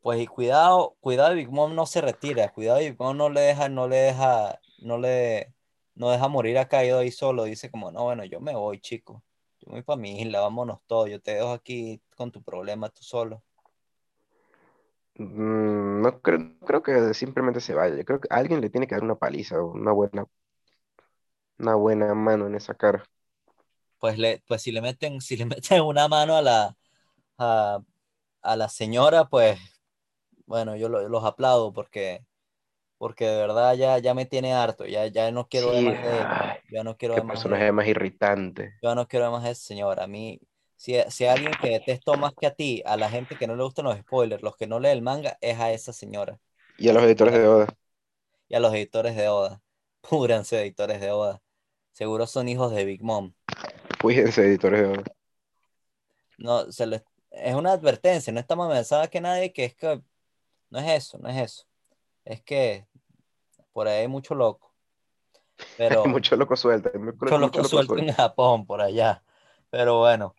pues 0.00 0.20
y 0.20 0.26
cuidado, 0.26 0.96
cuidado 1.00 1.34
Big 1.36 1.50
Mom 1.50 1.74
no 1.74 1.86
se 1.86 2.00
retira, 2.00 2.52
cuidado 2.52 2.80
Big 2.80 2.98
Mom 2.98 3.16
no 3.16 3.28
le 3.28 3.42
deja, 3.42 3.68
no 3.68 3.86
le 3.86 3.96
deja, 3.96 4.60
no 4.78 4.98
le, 4.98 5.54
no 5.94 6.10
deja 6.10 6.26
morir 6.26 6.58
a 6.58 6.68
Kaido 6.68 6.98
ahí 6.98 7.12
solo, 7.12 7.44
dice 7.44 7.70
como, 7.70 7.92
no, 7.92 8.04
bueno, 8.04 8.24
yo 8.24 8.40
me 8.40 8.56
voy, 8.56 8.80
chico. 8.80 9.22
Yo 9.60 9.72
voy 9.72 9.82
para 9.82 9.96
mi 10.00 10.20
isla, 10.20 10.40
vámonos 10.40 10.80
todos. 10.86 11.08
Yo 11.10 11.18
te 11.20 11.32
dejo 11.34 11.52
aquí 11.52 12.00
con 12.16 12.30
tu 12.32 12.42
problema 12.42 12.90
tú 12.90 13.02
solo. 13.02 13.42
Mm, 15.16 16.02
no 16.02 16.20
creo, 16.22 16.56
creo 16.66 16.82
que 16.82 17.14
simplemente 17.14 17.60
se 17.60 17.74
vaya. 17.74 17.96
Yo 17.96 18.04
creo 18.04 18.20
que 18.20 18.28
alguien 18.30 18.60
le 18.60 18.70
tiene 18.70 18.86
que 18.86 18.94
dar 18.94 19.04
una 19.04 19.16
paliza 19.16 19.60
o 19.62 19.72
una 19.72 19.92
buena, 19.92 20.26
una 21.60 21.76
buena 21.76 22.12
mano 22.12 22.48
en 22.48 22.56
esa 22.56 22.74
cara. 22.74 23.04
Pues, 23.98 24.18
le, 24.18 24.42
pues 24.46 24.62
si 24.62 24.72
le 24.72 24.80
meten, 24.80 25.20
si 25.20 25.36
le 25.36 25.44
meten 25.46 25.82
una 25.82 26.08
mano 26.08 26.36
a 26.36 26.42
la, 26.42 26.76
a, 27.38 27.80
a 28.42 28.56
la 28.56 28.68
señora, 28.68 29.26
pues 29.28 29.60
bueno, 30.46 30.76
yo 30.76 30.88
lo- 30.88 31.08
los 31.08 31.24
aplaudo 31.24 31.72
porque, 31.72 32.24
porque 33.00 33.24
de 33.24 33.36
verdad 33.38 33.74
ya, 33.76 33.96
ya 33.96 34.12
me 34.12 34.26
tiene 34.26 34.52
harto. 34.52 34.84
Ya, 34.84 35.06
ya 35.06 35.30
no 35.30 35.48
quiero 35.48 35.70
ver 35.70 35.78
Sí, 35.78 35.84
más 35.86 36.02
de 36.02 36.10
ay, 36.10 36.58
Ya 36.70 36.84
no 36.84 36.98
quiero 36.98 37.14
ver 37.14 37.24
más 37.24 37.38
de 37.38 37.48
personaje 37.48 37.72
más 37.72 37.86
irritante. 37.86 38.74
Yo 38.82 38.94
no 38.94 39.08
quiero 39.08 39.24
ver 39.24 39.32
más 39.32 39.44
de 39.44 39.52
esa 39.52 39.62
señora. 39.62 40.04
A 40.04 40.06
mí, 40.06 40.38
si, 40.76 40.96
si 41.08 41.24
hay 41.24 41.30
alguien 41.30 41.54
que 41.62 41.70
detesto 41.70 42.14
más 42.18 42.34
que 42.38 42.46
a 42.46 42.54
ti, 42.54 42.82
a 42.84 42.98
la 42.98 43.08
gente 43.08 43.36
que 43.36 43.46
no 43.46 43.56
le 43.56 43.62
gustan 43.62 43.86
los 43.86 43.96
spoilers, 43.96 44.42
los 44.42 44.54
que 44.54 44.66
no 44.66 44.78
leen 44.80 44.98
el 44.98 45.02
manga, 45.02 45.38
es 45.40 45.58
a 45.58 45.72
esa 45.72 45.94
señora. 45.94 46.38
Y 46.76 46.90
a 46.90 46.92
los 46.92 47.02
editores 47.02 47.32
de 47.32 47.48
Oda. 47.48 47.68
Y 48.48 48.54
a 48.54 48.60
los 48.60 48.74
editores 48.74 49.16
de 49.16 49.28
Oda. 49.28 49.62
Púdranse, 50.02 50.60
editores 50.60 51.00
de 51.00 51.10
Oda. 51.10 51.40
Seguro 51.92 52.26
son 52.26 52.50
hijos 52.50 52.70
de 52.70 52.84
Big 52.84 53.02
Mom. 53.02 53.32
Cuídense, 54.02 54.42
editores 54.42 54.82
de 54.82 54.86
Oda. 54.88 55.04
No, 56.36 56.70
se 56.70 56.86
les, 56.86 57.02
es 57.30 57.54
una 57.54 57.72
advertencia, 57.72 58.30
no 58.30 58.40
está 58.40 58.56
más 58.56 58.66
amenazada 58.66 59.08
que 59.08 59.22
nadie, 59.22 59.54
que 59.54 59.64
es 59.64 59.74
que 59.74 60.02
no 60.68 60.78
es 60.78 60.86
eso, 60.86 61.16
no 61.16 61.30
es 61.30 61.38
eso. 61.38 61.64
Es 62.26 62.42
que 62.42 62.89
por 63.72 63.88
ahí 63.88 64.00
hay 64.00 64.08
mucho 64.08 64.34
loco. 64.34 64.72
Pero 65.76 66.04
Mucho 66.06 66.36
loco 66.36 66.56
suelta. 66.56 66.90
Mucho, 66.98 67.38
loco 67.38 67.58
loco 67.58 67.64
suelto 67.64 67.98
en 67.98 68.12
Japón, 68.12 68.66
por 68.66 68.80
allá. 68.80 69.22
Pero 69.70 69.98
bueno. 69.98 70.34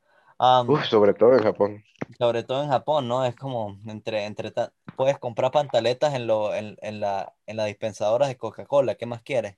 Uf, 0.67 0.85
sobre 0.85 1.13
todo 1.13 1.33
en 1.33 1.43
Japón. 1.43 1.83
sobre 2.17 2.43
todo 2.43 2.63
en 2.63 2.69
Japón, 2.69 3.07
¿no? 3.07 3.23
Es 3.25 3.35
como 3.35 3.77
entre, 3.85 4.25
entre 4.25 4.51
puedes 4.95 5.19
comprar 5.19 5.51
pantaletas 5.51 6.15
en, 6.15 6.25
lo, 6.25 6.55
en, 6.55 6.77
en 6.81 7.00
la, 7.00 7.35
en 7.45 7.57
las 7.57 7.67
dispensadoras 7.67 8.27
de 8.27 8.38
Coca-Cola, 8.38 8.95
¿qué 8.95 9.05
más 9.05 9.21
quieres? 9.21 9.57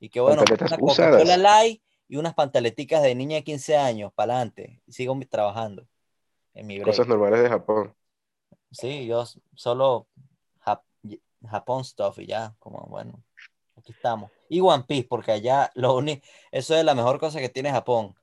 Y 0.00 0.08
que 0.08 0.20
bueno, 0.20 0.42
una 0.42 0.76
Coca-Cola. 0.76 1.36
Light 1.36 1.82
y 2.08 2.16
unas 2.16 2.34
pantaleticas 2.34 3.02
de 3.02 3.14
niña 3.14 3.36
de 3.36 3.44
15 3.44 3.76
años, 3.76 4.12
para 4.12 4.34
adelante. 4.34 4.80
Y 4.86 4.92
sigo 4.92 5.16
trabajando 5.30 5.86
en 6.54 6.66
mi 6.66 6.78
break. 6.78 6.96
Cosas 6.96 7.06
normales 7.06 7.42
de 7.42 7.48
Japón. 7.48 7.94
Sí, 8.72 9.06
yo 9.06 9.24
solo 9.54 10.08
Japón 11.46 11.84
stuff 11.84 12.18
y 12.18 12.26
ya, 12.26 12.54
como 12.58 12.86
bueno, 12.88 13.22
aquí 13.76 13.92
estamos. 13.92 14.30
Y 14.48 14.60
One 14.60 14.84
Piece, 14.86 15.06
porque 15.08 15.32
allá 15.32 15.70
lo 15.74 15.94
único, 15.96 16.26
eso 16.50 16.74
es 16.74 16.84
la 16.84 16.94
mejor 16.94 17.18
cosa 17.18 17.40
que 17.40 17.48
tiene 17.48 17.70
Japón, 17.70 18.14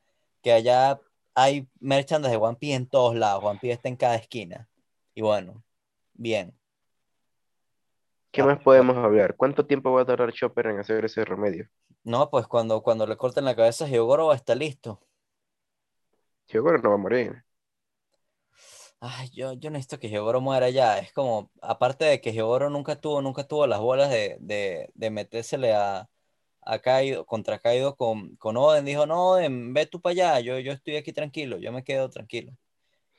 que 0.42 0.52
allá 0.52 1.00
hay 1.34 1.68
merchandise 1.80 2.32
de 2.32 2.38
One 2.38 2.58
Piece 2.58 2.76
en 2.76 2.88
todos 2.88 3.16
lados, 3.16 3.44
One 3.44 3.60
Piece 3.60 3.74
está 3.74 3.90
en 3.90 3.96
cada 3.98 4.16
esquina. 4.16 4.70
Y 5.14 5.22
bueno, 5.22 5.64
bien. 6.14 6.58
¿Qué 8.32 8.44
más 8.44 8.62
podemos 8.62 8.98
hablar? 8.98 9.36
¿Cuánto 9.38 9.66
tiempo 9.66 9.94
va 9.94 10.02
a 10.02 10.06
tardar 10.06 10.34
Chopper 10.34 10.68
en 10.68 10.80
hacer 10.80 11.06
ese 11.06 11.24
remedio? 11.24 11.70
No, 12.04 12.30
pues 12.30 12.48
cuando, 12.48 12.84
cuando 12.84 13.08
le 13.08 13.16
corten 13.16 13.46
la 13.46 13.56
cabeza 13.56 13.86
a 13.86 13.88
Hyogoro 13.88 14.28
va 14.28 14.34
a 14.34 14.36
estar 14.36 14.58
listo. 14.58 15.00
Hyogoro 16.48 16.78
no 16.80 16.90
va 16.90 16.96
a 16.96 17.00
morir. 17.00 17.45
Ay, 19.00 19.30
yo, 19.34 19.54
yo 19.54 19.70
necesito 19.70 20.00
que 20.00 20.10
Hyogoro 20.10 20.42
muera 20.42 20.70
ya. 20.70 20.98
Es 21.00 21.12
como, 21.14 21.52
aparte 21.62 22.06
de 22.06 22.22
que 22.22 22.32
Hyogoro 22.34 22.70
nunca 22.70 22.96
tuvo, 23.00 23.22
nunca 23.22 23.44
tuvo 23.48 23.68
las 23.68 23.80
bolas 23.80 24.10
de, 24.10 24.38
de, 24.40 24.90
de 24.96 25.10
metérsele 25.12 25.74
a, 25.74 26.10
a 26.62 26.80
Kaido, 26.80 27.26
contra 27.26 27.60
Kaido 27.60 27.96
con, 27.96 28.36
con 28.38 28.58
Oden. 28.58 28.86
Dijo, 28.86 29.06
no, 29.06 29.32
Oden, 29.32 29.74
ve 29.74 29.86
tú 29.86 30.02
para 30.02 30.12
allá, 30.14 30.40
yo, 30.40 30.60
yo 30.60 30.72
estoy 30.74 30.96
aquí 30.98 31.14
tranquilo, 31.14 31.58
yo 31.60 31.72
me 31.72 31.84
quedo 31.84 32.10
tranquilo. 32.10 32.54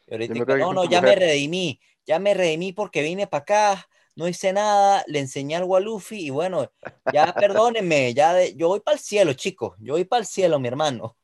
Y 0.06 0.12
ahorita, 0.14 0.34
me 0.34 0.40
aquí 0.42 0.52
no, 0.60 0.72
no, 0.72 0.84
ya 0.84 1.00
me 1.02 1.14
mujer". 1.14 1.18
redimí, 1.28 1.80
ya 2.06 2.18
me 2.18 2.34
redimí 2.34 2.72
porque 2.72 3.02
vine 3.02 3.26
para 3.28 3.42
acá, 3.42 3.88
no 4.16 4.28
hice 4.28 4.52
nada, 4.52 5.04
le 5.06 5.20
enseñé 5.20 5.56
algo 5.56 5.76
a 5.76 5.80
Luffy 5.80 6.26
y 6.26 6.30
bueno, 6.30 6.70
ya 7.12 7.32
perdónenme, 7.38 8.14
ya 8.14 8.34
de- 8.34 8.54
yo 8.56 8.68
voy 8.68 8.80
para 8.80 8.96
el 8.96 9.00
cielo, 9.02 9.32
chicos, 9.34 9.76
yo 9.80 9.94
voy 9.94 10.04
para 10.04 10.20
el 10.20 10.26
cielo, 10.26 10.58
mi 10.58 10.68
hermano. 10.68 11.16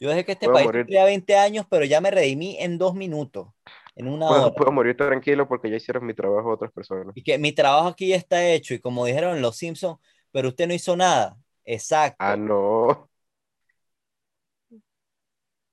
Yo 0.00 0.10
dejé 0.10 0.24
que 0.24 0.32
este 0.32 0.48
país 0.50 0.70
sufría 0.84 1.04
20 1.04 1.36
años, 1.38 1.66
pero 1.70 1.84
ya 1.84 2.00
me 2.00 2.10
redimí 2.10 2.56
en 2.60 2.78
dos 2.78 2.94
minutos, 2.94 3.48
en 3.96 4.08
una 4.08 4.26
Puedo, 4.26 4.54
hora. 4.54 4.54
puedo 4.54 4.70
morir 4.72 4.96
tranquilo 4.96 5.48
porque 5.48 5.70
ya 5.70 5.76
hicieron 5.76 6.04
mi 6.06 6.12
trabajo 6.14 6.50
otras 6.52 6.72
personas. 6.72 7.14
Y 7.14 7.22
que 7.22 7.38
mi 7.38 7.52
trabajo 7.52 7.88
aquí 7.88 8.08
ya 8.08 8.16
está 8.16 8.46
hecho. 8.48 8.74
Y 8.74 8.80
como 8.80 9.06
dijeron 9.06 9.40
los 9.42 9.56
Simpsons, 9.56 9.98
pero 10.32 10.48
usted 10.48 10.66
no 10.68 10.74
hizo 10.74 10.96
nada. 10.96 11.36
Exacto. 11.64 12.18
Ah, 12.18 12.34
no. 12.36 13.08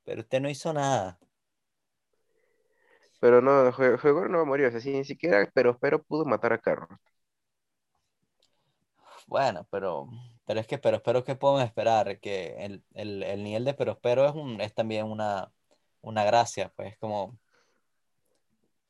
Pero 0.03 0.21
usted 0.21 0.39
no 0.41 0.49
hizo 0.49 0.71
nada. 0.73 1.19
Pero 3.19 3.41
no, 3.41 3.71
Hyogoro 3.71 4.27
no 4.29 4.45
morir. 4.45 4.67
O 4.67 4.71
sea, 4.79 4.91
ni 4.91 5.05
siquiera, 5.05 5.49
pero, 5.53 5.77
pero 5.79 6.03
pudo 6.03 6.25
matar 6.25 6.53
a 6.53 6.57
Carro. 6.59 6.87
Bueno, 9.27 9.67
pero, 9.71 10.09
pero 10.45 10.59
es 10.59 10.67
que, 10.67 10.77
pero 10.77 10.97
espero 10.97 11.23
que 11.23 11.35
podemos 11.35 11.63
esperar 11.63 12.19
que 12.19 12.55
el, 12.65 12.83
el, 12.93 13.23
el 13.23 13.43
nivel 13.43 13.63
de 13.65 13.73
pero 13.73 13.93
espero 13.93 14.25
es, 14.27 14.35
un, 14.35 14.59
es 14.61 14.73
también 14.73 15.05
una, 15.05 15.51
una 16.01 16.23
gracia, 16.25 16.73
pues 16.75 16.97
como, 16.97 17.37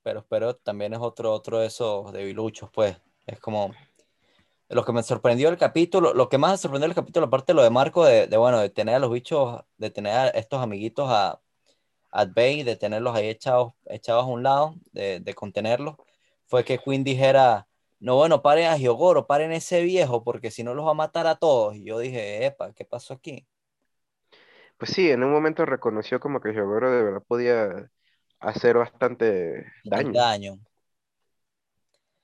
pero 0.03 0.19
espero 0.19 0.55
también 0.55 0.93
es 0.93 0.99
otro, 0.99 1.33
otro 1.33 1.59
de 1.59 1.67
esos 1.67 2.11
debiluchos, 2.13 2.69
pues, 2.71 2.97
es 3.27 3.39
como, 3.39 3.71
lo 4.69 4.85
que 4.85 4.93
me 4.93 5.03
sorprendió 5.03 5.49
el 5.49 5.57
capítulo, 5.57 6.13
lo 6.13 6.29
que 6.29 6.37
más 6.37 6.51
me 6.51 6.57
sorprendió 6.57 6.87
el 6.87 6.95
capítulo, 6.95 7.27
aparte 7.27 7.53
de 7.53 7.55
lo 7.55 7.63
de 7.63 7.69
Marco, 7.69 8.05
de, 8.05 8.27
de, 8.27 8.37
bueno, 8.37 8.59
de 8.59 8.69
tener 8.69 8.95
a 8.95 8.99
los 8.99 9.11
bichos, 9.11 9.63
de 9.77 9.91
tener 9.91 10.13
a 10.13 10.27
estos 10.29 10.61
amiguitos 10.61 11.09
a, 11.09 11.41
at 12.11 12.29
bay, 12.35 12.63
de 12.63 12.75
tenerlos 12.75 13.15
ahí 13.15 13.29
echados, 13.29 13.73
echados 13.87 14.23
a 14.25 14.27
un 14.27 14.43
lado, 14.43 14.75
de, 14.93 15.19
de 15.19 15.33
contenerlos, 15.33 15.95
fue 16.45 16.63
que 16.65 16.79
Queen 16.79 17.03
dijera, 17.03 17.67
no, 17.99 18.15
bueno, 18.15 18.41
paren 18.41 18.67
a 18.67 18.77
Hyogoro, 18.77 19.27
paren 19.27 19.51
ese 19.51 19.83
viejo, 19.83 20.23
porque 20.23 20.51
si 20.51 20.63
no 20.63 20.73
los 20.73 20.85
va 20.85 20.91
a 20.91 20.93
matar 20.95 21.27
a 21.27 21.35
todos. 21.35 21.75
Y 21.75 21.85
yo 21.85 21.99
dije, 21.99 22.45
epa, 22.45 22.73
¿qué 22.73 22.83
pasó 22.83 23.13
aquí? 23.13 23.47
Pues 24.77 24.91
sí, 24.91 25.11
en 25.11 25.23
un 25.23 25.31
momento 25.31 25.65
reconoció 25.65 26.19
como 26.19 26.41
que 26.41 26.51
Hyogoro 26.53 26.91
de 26.91 27.03
verdad 27.03 27.23
podía 27.27 27.91
hacer 28.41 28.77
bastante 28.77 29.65
daño. 29.83 30.11
daño. 30.13 30.59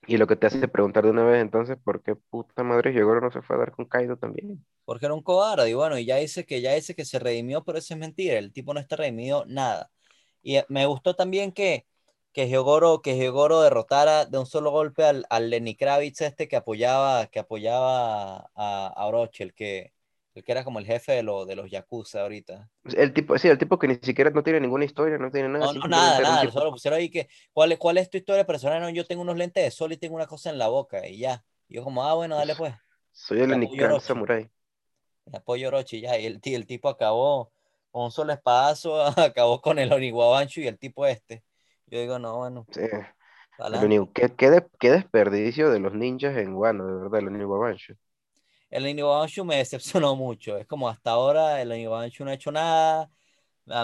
Y 0.08 0.18
lo 0.18 0.28
que 0.28 0.36
te 0.36 0.48
hace 0.48 0.68
preguntar 0.68 1.04
de 1.04 1.12
una 1.12 1.24
vez 1.26 1.42
entonces, 1.42 1.78
¿por 1.84 2.02
qué 2.02 2.16
puta 2.16 2.64
madre 2.64 2.94
Hyogoro 2.94 3.22
no 3.22 3.32
se 3.32 3.42
fue 3.42 3.58
a 3.58 3.60
dar 3.60 3.72
con 3.72 3.86
Kaido 3.86 4.18
también? 4.18 4.66
Porque 4.86 5.06
era 5.06 5.14
un 5.14 5.22
cobarde. 5.22 5.70
Y 5.70 5.74
bueno, 5.74 5.98
y 5.98 6.06
ya 6.06 6.18
dice 6.18 6.46
que 6.46 6.62
ya 6.62 6.74
dice 6.74 6.96
que 6.96 7.06
se 7.06 7.20
redimió, 7.20 7.64
pero 7.64 7.78
eso 7.78 7.94
es 7.94 8.00
mentira. 8.00 8.38
El 8.38 8.54
tipo 8.54 8.74
no 8.74 8.80
está 8.80 8.96
redimido 8.96 9.46
nada. 9.46 9.92
Y 10.42 10.58
eh, 10.58 10.66
me 10.70 10.86
gustó 10.86 11.16
también 11.16 11.52
que, 11.52 11.86
que 12.34 12.48
Hyogoro, 12.48 13.02
que 13.02 13.18
Hyogoro 13.18 13.62
derrotara 13.62 14.26
de 14.26 14.38
un 14.40 14.46
solo 14.46 14.72
golpe 14.72 15.04
al, 15.04 15.26
al 15.30 15.50
Lenny 15.50 15.76
Kravitz 15.76 16.22
este 16.22 16.48
que 16.48 16.56
apoyaba, 16.56 17.28
que 17.28 17.40
apoyaba 17.40 18.50
a, 18.56 18.88
a 18.96 19.06
Orochi, 19.08 19.44
el 19.44 19.54
que, 19.54 19.94
el 20.38 20.44
que 20.44 20.52
era 20.52 20.64
como 20.64 20.78
el 20.80 20.86
jefe 20.86 21.14
de, 21.14 21.24
lo, 21.24 21.46
de 21.46 21.56
los 21.56 21.70
Yakuza 21.72 22.22
ahorita. 22.22 22.70
El 22.96 23.12
tipo, 23.12 23.38
sí, 23.38 23.48
el 23.48 23.58
tipo 23.58 23.80
que 23.80 23.88
ni 23.88 23.96
siquiera 23.96 24.30
no 24.30 24.44
tiene 24.44 24.60
ninguna 24.60 24.86
historia, 24.86 25.18
no 25.18 25.32
tiene 25.32 25.50
nada. 25.50 25.66
No, 25.66 25.74
no, 25.74 25.88
nada, 25.88 26.20
nada. 26.22 26.42
tipo- 26.42 26.54
Solo 26.54 26.72
pusieron 26.72 27.00
ahí 27.00 27.10
que, 27.10 27.28
¿cuál, 27.54 27.72
es- 27.72 27.80
¿cuál 27.80 27.98
es 27.98 28.10
tu 28.10 28.18
historia 28.18 28.46
personal? 28.46 28.82
No, 28.82 28.90
yo 28.90 29.06
tengo 29.06 29.24
unos 29.24 29.36
lentes 29.36 29.64
de 29.64 29.72
sol 29.72 29.92
y 29.94 29.98
tengo 29.98 30.16
una 30.16 30.28
cosa 30.28 30.50
en 30.52 30.58
la 30.60 30.68
boca 30.68 31.08
y 31.08 31.18
ya. 31.18 31.44
Y 31.68 31.76
yo 31.76 31.84
como, 31.84 32.04
ah, 32.04 32.14
bueno, 32.14 32.36
dale 32.36 32.56
pues. 32.56 32.74
Soy 33.12 33.42
el 33.42 33.52
Orochi. 33.54 34.06
Samurai. 34.06 34.50
Apoyo 35.34 35.68
Orochi 35.70 36.02
ya. 36.02 36.18
Y 36.20 36.28
el, 36.28 36.40
el 36.44 36.68
tipo 36.68 36.88
acabó 36.88 37.52
con 37.92 38.04
un 38.04 38.12
solo 38.12 38.32
espadazo, 38.32 39.02
acabó 39.18 39.60
con 39.60 39.80
el 39.80 39.92
Oniwabanshu 39.92 40.62
y 40.62 40.68
el 40.68 40.78
tipo 40.78 41.06
este. 41.08 41.44
Yo 41.88 42.00
digo, 42.00 42.20
no, 42.20 42.38
bueno, 42.38 42.66
Sí. 42.72 42.82
¿Qué, 44.14 44.30
qué, 44.36 44.50
de- 44.52 44.68
qué 44.80 44.92
desperdicio 44.92 45.72
de 45.72 45.80
los 45.80 45.94
ninjas 45.94 46.38
en 46.38 46.54
Wano, 46.54 46.86
de 46.86 46.94
verdad, 47.02 47.20
el 47.22 47.28
Oniwabanshu. 47.30 47.96
El 48.70 48.84
Oniwabanshu 48.86 49.46
me 49.46 49.58
decepcionó 49.58 50.16
mucho. 50.16 50.58
Es 50.58 50.68
como 50.68 50.90
hasta 50.90 51.12
ahora 51.12 51.62
el 51.62 51.72
Oniwabanshu 51.72 52.24
no 52.26 52.32
ha 52.32 52.34
hecho 52.34 52.52
nada. 52.52 53.10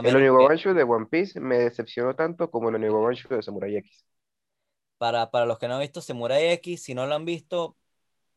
El 0.02 0.16
que 0.16 0.16
Oniwabanshu 0.16 0.74
de 0.76 0.84
One 0.84 1.08
Piece 1.08 1.40
me 1.40 1.58
decepcionó 1.58 2.16
tanto 2.16 2.52
como 2.52 2.70
el 2.70 2.76
Oniwabanshu 2.76 3.28
de 3.30 3.42
Samurai 3.42 3.76
X. 3.78 4.06
para, 4.98 5.30
para 5.32 5.46
los 5.46 5.60
que 5.60 5.68
no 5.68 5.76
han 5.76 5.82
visto 5.82 6.02
Samurai 6.02 6.50
X, 6.54 6.84
si 6.84 6.94
no 6.96 7.06
lo 7.06 7.16
han 7.16 7.26
visto, 7.26 7.78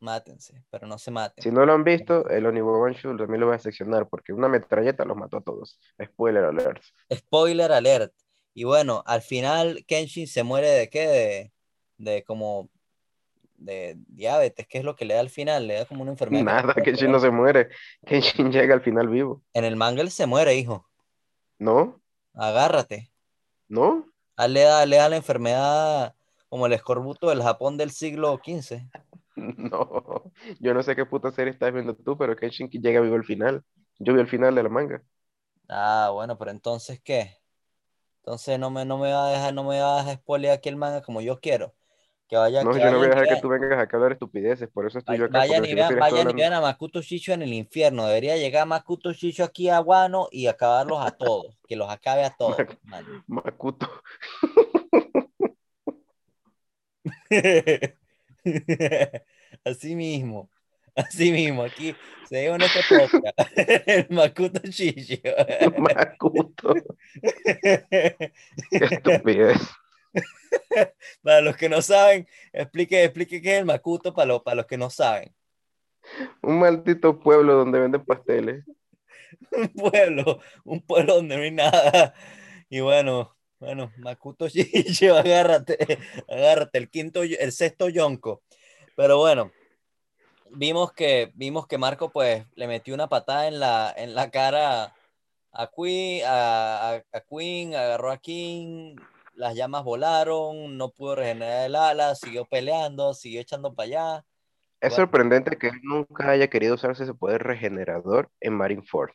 mátense, 0.01 0.65
pero 0.71 0.87
no 0.87 0.99
se 0.99 1.11
maten. 1.11 1.45
Si 1.45 1.51
no 1.51 1.65
lo 1.67 1.73
han 1.73 1.85
visto, 1.85 2.29
el 2.29 2.47
Oniwabanshu 2.47 3.17
también 3.17 3.41
lo 3.41 3.47
va 3.47 3.55
a 3.55 3.57
decepcionar 3.59 4.09
porque 4.09 4.33
una 4.33 4.49
metralleta 4.49 5.05
los 5.05 5.17
mató 5.17 5.39
a 5.39 5.43
todos. 5.43 5.79
Spoiler 6.03 6.45
alert. 6.45 6.83
Spoiler 7.13 7.73
alert. 7.73 8.13
Y 8.55 8.65
bueno, 8.65 9.03
al 9.07 9.23
final 9.23 9.85
Kenshin 9.87 10.27
se 10.27 10.43
muere 10.43 10.69
de 10.69 10.89
qué? 10.91 11.07
De, 11.09 11.53
de 11.99 12.25
como 12.25 12.71
de 13.59 13.97
diabetes, 14.09 14.67
¿qué 14.67 14.79
es 14.79 14.85
lo 14.85 14.97
que 14.97 15.05
le 15.05 15.15
da 15.15 15.21
al 15.21 15.31
final? 15.31 15.67
Le 15.67 15.75
da 15.75 15.85
como 15.87 16.03
una 16.03 16.13
enfermedad. 16.13 16.41
que 16.41 16.45
Nada, 16.45 16.75
Kenshin 16.75 17.11
no 17.11 17.21
se 17.21 17.31
muere. 17.31 17.69
Kenshin 18.05 18.51
llega 18.53 18.75
al 18.75 18.83
final 18.83 19.09
vivo. 19.09 19.43
En 19.53 19.65
el 19.65 19.77
manga 19.77 20.03
él 20.03 20.11
se 20.11 20.27
muere, 20.27 20.55
hijo. 20.55 20.87
¿No? 21.59 22.01
Agárrate. 22.35 23.11
¿No? 23.69 24.07
A 24.37 24.47
él 24.47 24.55
le 24.55 24.61
da, 24.63 24.87
le 24.87 24.97
da 24.97 25.09
la 25.09 25.17
enfermedad 25.17 26.15
como 26.49 26.67
el 26.67 26.73
escorbuto 26.73 27.29
del 27.31 27.43
Japón 27.43 27.77
del 27.77 27.91
siglo 27.91 28.41
XV. 28.45 28.81
No, 29.37 30.33
yo 30.61 30.73
no 30.73 30.83
sé 30.83 30.97
qué 30.97 31.05
puta 31.05 31.31
serie 31.31 31.53
estás 31.53 31.71
viendo 31.71 31.95
tú, 31.95 32.17
pero 32.17 32.35
Kenshin 32.35 32.71
llega 32.71 33.03
vivo 33.03 33.17
al 33.17 33.25
final. 33.25 33.63
Yo 33.99 34.15
vi 34.15 34.21
el 34.21 34.29
final 34.29 34.55
de 34.55 34.63
la 34.63 34.71
manga. 34.71 35.03
Ah, 35.69 36.09
bueno, 36.11 36.39
pero 36.39 36.53
entonces, 36.53 37.03
¿qué? 37.03 37.37
Entonces 38.19 38.59
no 38.59 38.71
me, 38.71 38.87
no 38.87 38.97
me 38.99 39.13
va 39.13 39.29
a 39.29 39.31
dejar, 39.33 39.55
no 39.55 39.63
me 39.65 39.79
va 39.79 39.97
a 39.97 39.99
dejar 39.99 40.17
spoilear 40.17 40.55
aquí 40.55 40.71
el 40.71 40.77
manga 40.77 41.03
como 41.03 41.21
yo 41.21 41.39
quiero. 41.39 41.75
Que 42.29 42.37
vaya, 42.37 42.65
No, 42.65 42.73
que 42.73 42.81
yo 42.81 42.91
no 42.91 42.99
voy 42.99 43.07
a 43.07 43.11
dejar 43.11 43.29
que 43.29 43.41
tú 43.41 43.49
vengas 43.49 43.79
a 43.79 43.97
hablar 43.97 44.13
estupideces, 44.13 44.69
por 44.69 44.87
eso 44.87 44.99
estoy 44.99 45.19
yo 45.19 45.27
acá, 45.27 45.39
vayan 45.39 45.65
y 45.65 45.75
vean, 45.75 45.97
vayan 45.97 46.31
y 46.31 46.35
vean 46.35 46.53
a 46.55 46.61
Makuto 46.61 47.01
Shicho 47.01 47.33
en 47.33 47.43
el 47.43 47.53
infierno. 47.53 48.07
Debería 48.07 48.37
llegar 48.37 48.67
Makuto 48.67 49.13
Shicho 49.13 49.45
aquí 49.45 49.69
a 49.69 49.81
Wano 49.81 50.27
y 50.33 50.49
acabarlos 50.49 51.07
a 51.07 51.13
todos. 51.13 51.57
Que 51.69 51.77
los 51.77 51.89
acabe 51.89 52.25
a 52.25 52.31
todos, 52.31 52.57
Mac-. 52.83 53.07
Makuto, 53.29 53.89
Así 59.65 59.95
mismo. 59.95 60.51
Así 60.95 61.31
mismo. 61.31 61.63
Aquí 61.63 61.95
se 62.29 62.41
dio 62.41 62.55
en 62.55 62.61
podcast. 62.61 63.15
El 63.87 64.07
Makuto 64.11 64.61
Shicho. 64.65 65.17
Makuto, 65.79 66.75
qué 67.51 68.33
estupidez. 68.71 69.59
Para 71.23 71.41
los 71.41 71.57
que 71.57 71.69
no 71.69 71.83
saben, 71.83 72.27
explique, 72.53 73.05
explique 73.05 73.41
qué 73.43 73.55
es 73.55 73.59
el 73.61 73.65
Makuto 73.67 74.15
para 74.15 74.27
los, 74.27 74.43
para 74.43 74.57
los 74.57 74.67
que 74.67 74.77
no 74.79 74.91
saben. 74.91 75.35
Un 76.43 76.59
maldito 76.61 77.19
pueblo 77.19 77.55
donde 77.55 77.81
venden 77.81 78.05
pasteles. 78.05 78.65
Un 79.51 79.69
pueblo, 79.69 80.41
un 80.65 80.81
pueblo 80.81 81.17
donde 81.17 81.37
no 81.37 81.43
hay 81.43 81.51
nada. 81.51 82.15
Y 82.71 82.81
bueno, 82.81 83.37
bueno, 83.59 83.93
Makuto 83.99 84.49
Shicho, 84.49 85.17
agárrate, 85.17 85.99
agárrate, 86.29 86.79
el 86.79 86.89
quinto, 86.91 87.23
el 87.23 87.53
sexto 87.53 87.89
Yonko. 87.89 88.43
Pero 88.97 89.19
bueno, 89.19 89.51
vimos 90.51 90.93
que, 90.93 91.33
vimos 91.35 91.67
que 91.67 91.79
Marco 91.79 92.11
pues 92.11 92.45
le 92.55 92.67
metió 92.67 92.95
una 92.95 93.09
patada 93.09 93.49
en 93.49 93.61
la, 93.61 93.93
en 93.97 94.15
la 94.15 94.31
cara 94.31 94.95
a 95.53 95.71
Queen, 95.75 96.23
a, 96.25 96.91
a- 96.93 97.05
a 97.13 97.21
Queen, 97.21 97.75
agarró 97.75 98.11
a 98.11 98.19
King, 98.19 98.97
las 99.37 99.55
llamas 99.57 99.85
volaron, 99.85 100.77
no 100.79 100.91
pudo 100.93 101.17
regenerar 101.17 101.67
el 101.67 101.77
ala, 101.77 102.15
siguió 102.17 102.45
peleando, 102.47 103.15
siguió 103.15 103.41
echando 103.43 103.75
para 103.75 103.87
allá. 104.19 104.27
Es 104.81 104.95
Bueno, 104.95 104.95
sorprendente 104.95 105.59
que 105.59 105.67
él 105.69 105.81
nunca 105.83 106.31
haya 106.31 106.49
querido 106.49 106.77
usarse 106.77 107.03
ese 107.05 107.13
poder 107.13 107.43
regenerador 107.43 108.31
en 108.41 108.55
Marineford. 108.55 109.11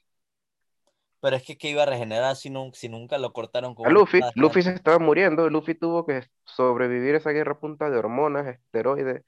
pero 1.19 1.35
es 1.35 1.43
que 1.43 1.57
que 1.57 1.69
iba 1.69 1.83
a 1.83 1.85
regenerar 1.85 2.35
si, 2.35 2.49
nun- 2.49 2.73
si 2.79 2.87
nunca 2.89 3.17
lo 3.17 3.33
cortaron 3.33 3.75
con 3.75 3.87
A 3.87 3.89
Luffy, 3.89 4.21
Luffy 4.35 4.61
se 4.63 4.73
estaba 4.73 4.99
muriendo, 4.99 5.49
Luffy 5.49 5.75
tuvo 5.75 6.05
que 6.05 6.23
sobrevivir 6.45 7.15
esa 7.15 7.31
guerra 7.31 7.53
a 7.53 7.59
punta 7.59 7.89
de 7.89 7.97
hormonas, 7.97 8.47
esteroides. 8.47 9.23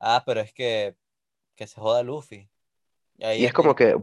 Ah, 0.00 0.22
pero 0.26 0.40
es 0.40 0.52
que, 0.52 0.96
que 1.56 1.66
se 1.66 1.80
joda 1.80 2.02
Luffy. 2.02 2.50
Y 3.18 3.24
ahí 3.24 3.44
Y 3.44 3.46
es 3.46 3.52
es 3.54 3.54
como 3.54 3.74
que, 3.74 3.76
que 3.76 3.96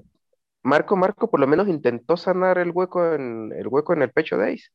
Marco, 0.63 0.95
Marco 0.97 1.29
por 1.31 1.39
lo 1.39 1.47
menos 1.47 1.67
intentó 1.69 2.17
sanar 2.17 2.57
el 2.59 2.71
hueco 2.71 3.13
en 3.15 3.51
el 3.53 3.67
hueco 3.69 3.93
en 3.93 4.03
el 4.03 4.11
pecho 4.11 4.37
de 4.37 4.53
Ace. 4.53 4.67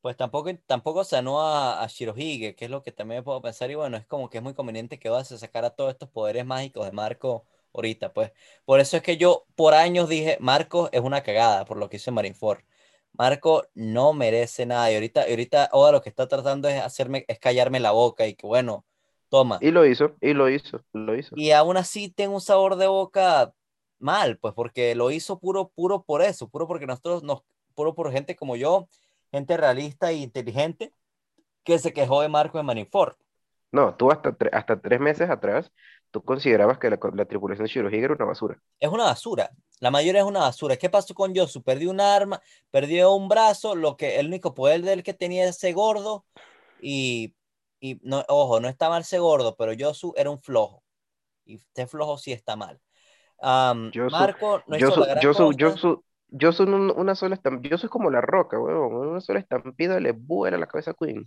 Pues 0.00 0.16
tampoco, 0.16 0.50
tampoco 0.66 1.04
sanó 1.04 1.40
a, 1.42 1.82
a 1.82 1.86
Shirohige, 1.88 2.54
que 2.54 2.64
es 2.66 2.70
lo 2.70 2.82
que 2.82 2.92
también 2.92 3.24
puedo 3.24 3.40
pensar. 3.42 3.70
Y 3.70 3.74
bueno, 3.74 3.96
es 3.96 4.06
como 4.06 4.30
que 4.30 4.38
es 4.38 4.44
muy 4.44 4.54
conveniente 4.54 4.98
que 4.98 5.08
vas 5.08 5.32
a 5.32 5.38
sacar 5.38 5.64
a 5.64 5.70
todos 5.70 5.92
estos 5.92 6.08
poderes 6.08 6.46
mágicos 6.46 6.86
de 6.86 6.92
Marco 6.92 7.44
ahorita, 7.74 8.12
pues. 8.12 8.32
Por 8.64 8.80
eso 8.80 8.96
es 8.96 9.02
que 9.02 9.16
yo 9.16 9.46
por 9.54 9.74
años 9.74 10.08
dije, 10.08 10.38
Marco 10.40 10.88
es 10.92 11.00
una 11.00 11.22
cagada, 11.22 11.64
por 11.64 11.76
lo 11.76 11.88
que 11.88 11.96
hizo 11.96 12.12
Marineford. 12.12 12.60
Marco 13.12 13.64
no 13.74 14.12
merece 14.12 14.66
nada. 14.66 14.90
Y 14.90 14.94
ahorita, 14.94 15.28
y 15.28 15.30
ahorita 15.30 15.70
Oda 15.72 15.92
lo 15.92 16.02
que 16.02 16.08
está 16.08 16.28
tratando 16.28 16.68
es 16.68 16.80
hacerme, 16.80 17.24
es 17.28 17.38
callarme 17.38 17.80
la 17.80 17.92
boca 17.92 18.26
y 18.26 18.34
que 18.34 18.46
bueno, 18.46 18.84
toma. 19.28 19.58
Y 19.60 19.70
lo 19.70 19.86
hizo, 19.86 20.16
y 20.20 20.34
lo 20.34 20.48
hizo, 20.48 20.82
lo 20.92 21.16
hizo. 21.16 21.34
Y 21.36 21.50
aún 21.52 21.76
así 21.76 22.10
tengo 22.10 22.34
un 22.34 22.40
sabor 22.40 22.76
de 22.76 22.86
boca 22.86 23.52
mal, 23.98 24.38
pues 24.38 24.54
porque 24.54 24.94
lo 24.94 25.10
hizo 25.10 25.38
puro, 25.38 25.68
puro 25.68 26.02
por 26.02 26.22
eso, 26.22 26.48
puro 26.48 26.66
porque 26.66 26.86
nosotros 26.86 27.22
nos, 27.22 27.42
puro 27.74 27.94
por 27.94 28.12
gente 28.12 28.36
como 28.36 28.56
yo, 28.56 28.88
gente 29.36 29.56
realista 29.56 30.10
e 30.10 30.16
inteligente, 30.16 30.92
que 31.64 31.78
se 31.78 31.92
quejó 31.92 32.22
de 32.22 32.28
Marco 32.28 32.58
en 32.60 32.66
Marineford. 32.66 33.16
No, 33.72 33.94
tú 33.96 34.10
hasta, 34.10 34.32
tre- 34.36 34.50
hasta 34.52 34.80
tres 34.80 35.00
meses 35.00 35.28
atrás, 35.30 35.70
tú 36.10 36.22
considerabas 36.24 36.78
que 36.78 36.90
la, 36.90 36.98
la 37.14 37.24
tripulación 37.26 37.66
de 37.66 37.72
Shirohige 37.72 38.04
era 38.04 38.14
una 38.14 38.24
basura. 38.24 38.60
Es 38.80 38.88
una 38.90 39.04
basura. 39.04 39.50
La 39.80 39.90
mayoría 39.90 40.22
es 40.22 40.26
una 40.26 40.40
basura. 40.40 40.76
¿Qué 40.76 40.88
pasó 40.90 41.14
con 41.14 41.34
Yosu? 41.34 41.62
Perdió 41.62 41.90
un 41.90 42.00
arma, 42.00 42.40
perdió 42.70 43.12
un 43.14 43.28
brazo, 43.28 43.74
lo 43.74 43.96
que 43.96 44.18
el 44.18 44.26
único 44.28 44.54
poder 44.54 44.82
del 44.82 45.02
que 45.02 45.14
tenía 45.14 45.46
ese 45.48 45.72
gordo 45.72 46.24
y, 46.78 47.34
y 47.80 47.98
no, 48.02 48.24
ojo, 48.28 48.60
no 48.60 48.68
está 48.68 48.88
mal 48.88 49.02
ese 49.02 49.18
gordo, 49.18 49.56
pero 49.56 49.72
Yosu 49.72 50.14
era 50.16 50.30
un 50.30 50.40
flojo. 50.40 50.82
Y 51.44 51.56
este 51.56 51.86
flojo 51.86 52.18
sí 52.18 52.32
está 52.32 52.56
mal. 52.56 52.80
Am, 53.40 53.94
Yo 53.94 54.08
soy, 54.10 54.28
Marco 54.28 54.64
no 54.68 54.76
yo 54.76 54.88
hizo 54.88 54.96
la 54.96 55.06
gran 55.08 55.28
yo 56.28 56.52
soy, 56.52 56.66
un- 56.68 56.92
una 56.96 57.14
sola 57.14 57.34
estampida, 57.34 57.70
yo 57.72 57.78
soy 57.78 57.88
como 57.90 58.10
la 58.10 58.20
roca, 58.20 58.58
huevón, 58.60 59.08
una 59.08 59.20
sola 59.20 59.40
estampida 59.40 60.00
le 60.00 60.12
vuela 60.12 60.58
la 60.58 60.66
cabeza 60.66 60.92
a 60.92 60.94
Queen. 60.94 61.24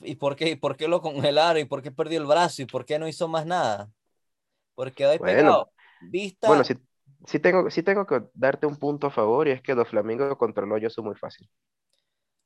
¿Y 0.00 0.16
por 0.16 0.36
qué, 0.36 0.50
y 0.50 0.56
por 0.56 0.76
qué 0.76 0.88
lo 0.88 1.00
congelaron? 1.00 1.62
¿Y 1.62 1.64
por 1.64 1.82
qué 1.82 1.90
perdió 1.92 2.18
el 2.20 2.26
brazo? 2.26 2.62
¿Y 2.62 2.66
por 2.66 2.84
qué 2.84 2.98
no 2.98 3.08
hizo 3.08 3.28
más 3.28 3.46
nada? 3.46 3.90
Porque 4.74 5.06
hoy 5.06 5.18
Bueno, 5.18 5.20
pegado. 5.20 5.72
bueno, 6.44 6.64
Vista, 6.64 6.64
sí, 6.64 6.74
sí 7.26 7.40
tengo, 7.40 7.70
sí 7.70 7.82
tengo 7.82 8.06
que 8.06 8.22
darte 8.34 8.66
un 8.66 8.76
punto 8.78 9.08
a 9.08 9.10
favor 9.12 9.48
y 9.48 9.52
es 9.52 9.62
que 9.62 9.74
Doflamingo 9.76 10.38
controló 10.38 10.78
yo 10.78 10.90
soy 10.90 11.04
muy 11.04 11.16
fácil. 11.16 11.48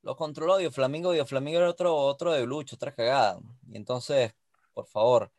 lo 0.03 0.17
controló 0.17 0.57
Dio 0.59 0.71
Flamingo. 0.73 1.13
Dio 1.13 1.27
Flamingo 1.27 1.59
era 1.59 1.71
otro, 1.71 1.95
otro 1.97 2.33
de 2.33 2.47
Lucho, 2.47 2.77
otra 2.77 2.95
cagada. 2.95 3.39
Y 3.71 3.77
entonces, 3.77 4.35
por 4.73 4.87
favor, 4.87 5.33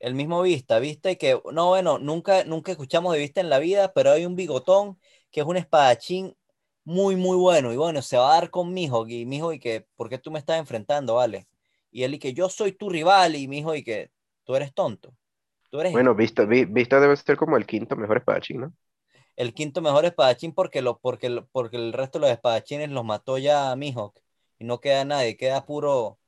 el 0.00 0.14
mismo 0.14 0.42
Vista, 0.42 0.78
Vista 0.78 1.10
y 1.10 1.16
que, 1.16 1.40
no, 1.52 1.68
bueno, 1.68 1.98
nunca, 1.98 2.44
nunca 2.44 2.72
escuchamos 2.72 3.12
de 3.14 3.20
Vista 3.20 3.40
en 3.40 3.50
la 3.50 3.58
vida, 3.58 3.92
pero 3.92 4.12
hay 4.12 4.26
un 4.26 4.36
bigotón 4.36 4.98
que 5.30 5.40
es 5.40 5.46
un 5.46 5.56
espadachín 5.56 6.36
muy, 6.84 7.16
muy 7.16 7.36
bueno. 7.36 7.72
Y 7.72 7.76
bueno, 7.76 8.02
se 8.02 8.16
va 8.16 8.30
a 8.32 8.34
dar 8.40 8.50
con 8.50 8.72
Mihawk. 8.72 9.08
Y 9.10 9.26
Mihawk, 9.26 9.54
y 9.54 9.60
que, 9.60 9.86
¿por 9.96 10.08
qué 10.08 10.18
tú 10.18 10.30
me 10.30 10.38
estás 10.38 10.58
enfrentando, 10.58 11.14
vale? 11.16 11.48
Y 11.90 12.02
él, 12.04 12.14
y 12.14 12.18
que 12.18 12.32
yo 12.34 12.48
soy 12.48 12.72
tu 12.72 12.88
rival. 12.90 13.36
Y 13.36 13.48
Mihawk, 13.48 13.76
y 13.76 13.84
que 13.84 14.10
tú 14.44 14.54
eres 14.56 14.72
tonto. 14.74 15.14
Tú 15.70 15.80
eres 15.80 15.92
Bueno, 15.92 16.14
Vista, 16.14 16.44
Vi- 16.46 16.64
Vista 16.64 16.98
debe 17.00 17.16
ser 17.16 17.36
como 17.36 17.56
el 17.58 17.66
quinto 17.66 17.94
mejor 17.96 18.18
espadachín, 18.18 18.60
¿no? 18.62 18.72
el 19.36 19.54
quinto 19.54 19.80
mejor 19.82 20.04
espadachín 20.04 20.52
porque, 20.52 20.82
lo, 20.82 20.98
porque, 20.98 21.42
porque 21.52 21.76
el 21.76 21.92
resto 21.92 22.18
de 22.18 22.22
los 22.22 22.30
espadachines 22.32 22.90
los 22.90 23.04
mató 23.04 23.38
ya 23.38 23.74
Mihawk 23.76 24.18
y 24.58 24.64
no 24.64 24.80
queda 24.80 25.04
nadie, 25.04 25.36
queda 25.36 25.64
puro, 25.66 26.18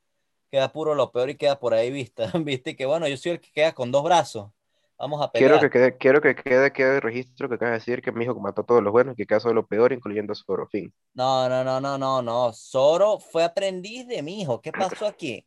queda 0.50 0.72
puro 0.72 0.94
lo 0.94 1.12
peor 1.12 1.30
y 1.30 1.36
queda 1.36 1.58
por 1.58 1.74
ahí 1.74 1.90
vista, 1.90 2.30
viste 2.44 2.76
que 2.76 2.86
bueno, 2.86 3.08
yo 3.08 3.16
soy 3.16 3.32
el 3.32 3.40
que 3.40 3.52
queda 3.52 3.72
con 3.74 3.90
dos 3.92 4.04
brazos, 4.04 4.50
vamos 4.98 5.22
a 5.22 5.30
Quiero 5.32 5.58
pelear. 5.58 5.60
que 5.60 5.70
quede, 5.70 5.96
quiero 5.96 6.20
que 6.20 6.34
quede, 6.36 6.72
quede 6.72 7.00
registro 7.00 7.48
que 7.48 7.56
acabas 7.56 7.72
de 7.72 7.78
decir 7.78 8.02
que 8.02 8.12
mi 8.12 8.24
hijo 8.24 8.38
mató 8.40 8.62
a 8.62 8.66
todos 8.66 8.82
los 8.82 8.92
buenos 8.92 9.14
y 9.14 9.16
que 9.16 9.26
queda 9.26 9.40
solo 9.40 9.54
lo 9.54 9.66
peor, 9.66 9.92
incluyendo 9.92 10.32
a 10.32 10.36
Zoro, 10.36 10.66
fin. 10.68 10.92
No, 11.14 11.48
no, 11.48 11.64
no, 11.64 11.80
no, 11.80 11.98
no, 11.98 12.22
no, 12.22 12.52
Zoro 12.52 13.18
fue 13.18 13.42
aprendiz 13.44 14.06
de 14.06 14.22
Mihawk, 14.22 14.62
¿qué 14.62 14.72
pasó 14.72 15.06
aquí? 15.06 15.44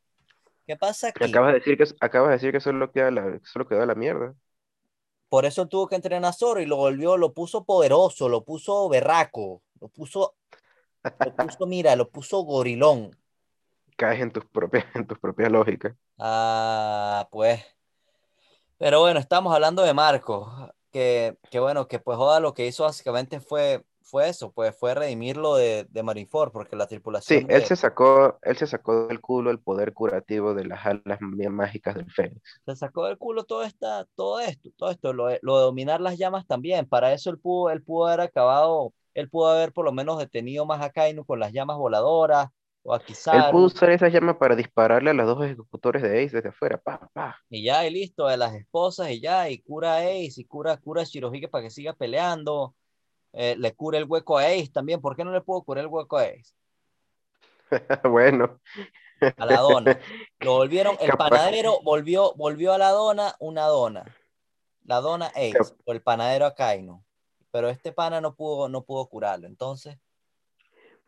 ¿Qué 0.67 0.75
pasa 0.77 1.09
aquí? 1.09 1.23
Acabas 1.25 1.53
de 1.53 1.59
decir 1.59 1.77
que, 1.77 1.85
acabas 1.99 2.29
de 2.29 2.33
decir 2.35 2.51
que 2.51 2.59
solo 2.59 2.91
queda 2.91 3.11
la, 3.11 3.39
solo 3.43 3.67
queda 3.67 3.85
la 3.85 3.95
mierda. 3.95 4.33
Por 5.29 5.45
eso 5.45 5.67
tuvo 5.67 5.87
que 5.87 5.95
entrenar 5.95 6.29
a 6.29 6.33
Zoro 6.33 6.61
y 6.61 6.65
lo 6.65 6.77
volvió, 6.77 7.17
lo 7.17 7.33
puso 7.33 7.65
poderoso, 7.65 8.29
lo 8.29 8.43
puso 8.43 8.87
berraco, 8.87 9.63
lo 9.81 9.87
puso, 9.89 10.35
lo 11.19 11.35
puso, 11.35 11.65
mira, 11.65 11.95
lo 11.95 12.09
puso 12.09 12.41
gorilón. 12.43 13.11
Caes 13.95 14.21
en 14.21 14.31
tus 14.31 14.45
propias, 14.45 14.85
en 14.95 15.07
tus 15.07 15.19
propias 15.19 15.51
lógicas. 15.51 15.95
Ah, 16.17 17.27
pues. 17.31 17.63
Pero 18.77 18.99
bueno, 19.01 19.19
estamos 19.19 19.53
hablando 19.53 19.83
de 19.83 19.93
Marco, 19.93 20.71
que, 20.91 21.37
que 21.51 21.59
bueno, 21.59 21.87
que 21.87 21.99
pues 21.99 22.17
Oda 22.17 22.39
lo 22.39 22.53
que 22.53 22.67
hizo 22.67 22.83
básicamente 22.83 23.39
fue, 23.39 23.85
fue 24.01 24.29
eso, 24.29 24.51
pues 24.51 24.77
fue 24.77 24.93
redimirlo 24.95 25.55
de, 25.55 25.85
de 25.89 26.03
Marineford, 26.03 26.51
porque 26.51 26.75
la 26.75 26.87
Sí, 27.17 27.43
tripulación 27.43 27.47
él 27.49 27.63
de, 27.63 27.65
se 27.65 27.75
sacó, 27.75 28.37
él 28.43 28.57
se 28.57 28.67
sacó 28.67 29.07
del 29.07 29.19
culo 29.21 29.49
el 29.51 29.59
poder 29.59 29.93
curativo 29.93 30.53
de 30.53 30.65
las 30.65 30.85
alas 30.85 31.19
m- 31.21 31.49
mágicas 31.49 31.95
del 31.95 32.11
Fénix. 32.11 32.61
se 32.65 32.75
sacó 32.75 33.05
del 33.05 33.17
culo 33.17 33.43
todo, 33.45 33.63
esta, 33.63 34.05
todo 34.15 34.39
esto, 34.39 34.69
todo 34.77 34.91
esto, 34.91 35.13
lo, 35.13 35.25
lo 35.41 35.57
de 35.57 35.63
dominar 35.63 36.01
las 36.01 36.17
llamas 36.17 36.45
también. 36.47 36.87
Para 36.87 37.13
eso 37.13 37.29
él 37.29 37.39
pudo, 37.39 37.69
él 37.71 37.83
pudo 37.83 38.07
haber 38.07 38.21
acabado, 38.21 38.93
él 39.13 39.29
pudo 39.29 39.47
haber 39.49 39.73
por 39.73 39.85
lo 39.85 39.91
menos 39.91 40.17
detenido 40.19 40.65
más 40.65 40.81
a 40.81 40.89
Kainu 40.91 41.25
con 41.25 41.39
las 41.39 41.51
llamas 41.53 41.77
voladoras, 41.77 42.47
o 42.83 42.93
a 42.93 42.97
Él 42.97 43.43
pudo 43.51 43.65
usar 43.65 43.89
esa 43.91 44.09
llama 44.09 44.37
para 44.37 44.55
dispararle 44.55 45.09
a 45.09 45.13
los 45.13 45.25
dos 45.25 45.43
ejecutores 45.45 46.01
de 46.01 46.23
Ace 46.23 46.35
desde 46.35 46.49
afuera. 46.49 46.77
Pa, 46.77 47.09
pa. 47.13 47.37
y 47.49 47.63
ya, 47.63 47.85
y 47.87 47.91
listo, 47.91 48.27
de 48.27 48.37
las 48.37 48.53
esposas, 48.53 49.09
y 49.11 49.21
ya, 49.21 49.49
y 49.49 49.59
cura 49.61 49.95
a 49.95 49.99
Ace, 49.99 50.33
y 50.41 50.45
cura, 50.45 50.77
cura 50.77 51.01
a 51.01 51.05
Shirohige 51.05 51.47
para 51.47 51.63
que 51.63 51.69
siga 51.69 51.93
peleando. 51.93 52.75
eh, 53.31 53.55
le 53.57 53.73
cura 53.73 53.97
el 53.97 54.05
hueco 54.05 54.37
a 54.37 54.43
Ace 54.45 54.69
también. 54.71 55.01
¿Por 55.01 55.15
qué 55.15 55.23
no 55.23 55.31
le 55.31 55.41
puedo 55.41 55.63
curar 55.63 55.85
el 55.85 55.89
hueco 55.89 56.17
a 56.17 56.23
Ace? 56.23 56.53
Bueno, 58.03 58.59
A 59.37 59.45
la 59.45 59.59
dona. 59.59 59.99
Lo 60.41 60.53
volvieron, 60.53 60.95
el 60.99 61.07
capaz, 61.09 61.29
panadero 61.29 61.79
volvió, 61.83 62.33
volvió 62.35 62.73
a 62.73 62.77
la 62.77 62.89
dona 62.89 63.35
una 63.39 63.65
dona. 63.65 64.03
La 64.85 64.99
dona 64.99 65.27
Ace, 65.27 65.53
cap- 65.53 65.67
o 65.85 65.93
el 65.93 66.01
panadero 66.01 66.45
a 66.45 66.53
Kaino. 66.53 67.03
Pero 67.51 67.69
este 67.69 67.91
pana 67.91 68.19
no 68.19 68.35
pudo, 68.35 68.67
no 68.67 68.83
pudo 68.83 69.07
curarlo. 69.07 69.47
Entonces, 69.47 69.97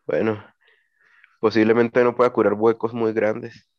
bueno, 0.08 0.44
posiblemente 1.46 2.04
no 2.04 2.16
pueda 2.16 2.34
curar 2.34 2.54
huecos 2.56 2.92
muy 2.92 3.14
grandes. 3.14 3.70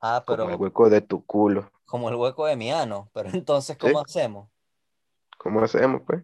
Ah, 0.00 0.22
como 0.26 0.48
el 0.50 0.56
pero 0.56 0.56
hueco 0.56 0.90
de 0.90 1.00
tu 1.00 1.24
culo. 1.24 1.70
como 1.84 2.08
el 2.08 2.14
hueco 2.16 2.46
de 2.46 2.56
mi 2.56 2.70
ano. 2.72 3.10
Pero 3.12 3.28
entonces, 3.34 3.76
¿Sí? 3.82 3.92
¿cómo 3.92 4.00
hacemos? 4.00 4.48
¿Cómo 5.38 5.60
hacemos, 5.62 6.02
pues? 6.06 6.22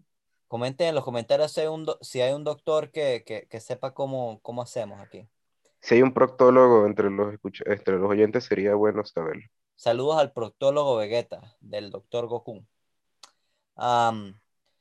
Comenten 0.49 0.89
en 0.89 0.95
los 0.97 1.05
comentarios 1.05 1.53
si 1.53 1.61
hay 1.61 1.67
un, 1.69 1.85
do- 1.85 1.99
si 2.01 2.21
hay 2.21 2.33
un 2.33 2.43
doctor 2.45 2.91
que, 2.91 3.23
que, 3.25 3.47
que 3.49 3.61
sepa 3.61 3.95
cómo, 3.95 4.41
cómo 4.43 4.63
hacemos 4.63 5.01
aquí. 5.01 5.29
Si 5.81 5.95
hay 5.95 6.03
un 6.03 6.13
proctólogo 6.13 6.85
entre 6.87 7.11
los, 7.11 7.35
entre 7.65 7.99
los 7.99 8.11
oyentes, 8.11 8.45
sería 8.45 8.75
bueno 8.75 9.05
saberlo. 9.05 9.45
Saludos 9.75 10.19
al 10.19 10.33
proctólogo 10.33 10.97
Vegeta 10.97 11.57
del 11.61 11.91
doctor 11.91 12.27
Goku. 12.27 12.63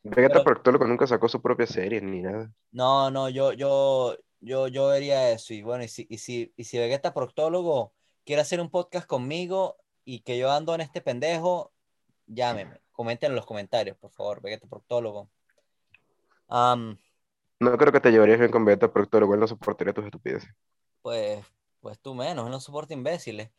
Vegeta 0.03 0.39
Pero- 0.39 0.43
Proctólogo 0.43 0.85
nunca 0.87 1.05
sacó 1.07 1.27
su 1.27 1.41
propia 1.41 1.67
serie 1.67 2.01
ni 2.01 2.21
nada. 2.21 2.51
no, 2.71 3.09
no, 3.11 3.29
yo, 3.29 3.53
yo, 3.53 4.15
yo, 4.39 4.67
yo 4.67 4.87
vería 4.87 5.31
eso. 5.31 5.53
Y 5.53 5.61
bueno, 5.61 5.83
y 5.83 5.87
si, 5.87 6.05
y 6.09 6.17
si, 6.17 6.53
y 6.55 6.63
si 6.63 6.77
Vegeta 6.77 7.13
proctólogo 7.13 7.93
quiere 8.25 8.41
hacer 8.41 8.59
un 8.59 8.69
podcast 8.69 9.07
conmigo 9.07 9.77
y 10.03 10.19
que 10.21 10.37
yo 10.37 10.51
ando 10.51 10.75
en 10.75 10.81
este 10.81 11.01
pendejo, 11.01 11.71
llámeme. 12.27 12.81
Comenten 12.91 13.31
en 13.31 13.35
los 13.35 13.45
comentarios, 13.45 13.97
por 13.97 14.11
favor, 14.11 14.41
Vegeta 14.41 14.67
proctólogo. 14.67 15.29
No 17.59 17.77
creo 17.77 17.91
que 17.91 17.99
te 17.99 18.11
llevarías 18.11 18.39
bien 18.39 18.51
con 18.51 18.65
Vegeta 18.65 18.91
Proctólogo, 18.91 19.33
él 19.33 19.39
no 19.39 19.47
soportaría 19.47 19.93
tus 19.93 20.05
estupideces. 20.05 20.53
pues, 21.01 21.43
pues 21.79 21.99
tú 21.99 22.13
menos, 22.13 22.45
él 22.45 22.51
no 22.51 22.59
soporta 22.59 22.93
imbéciles. 22.93 23.49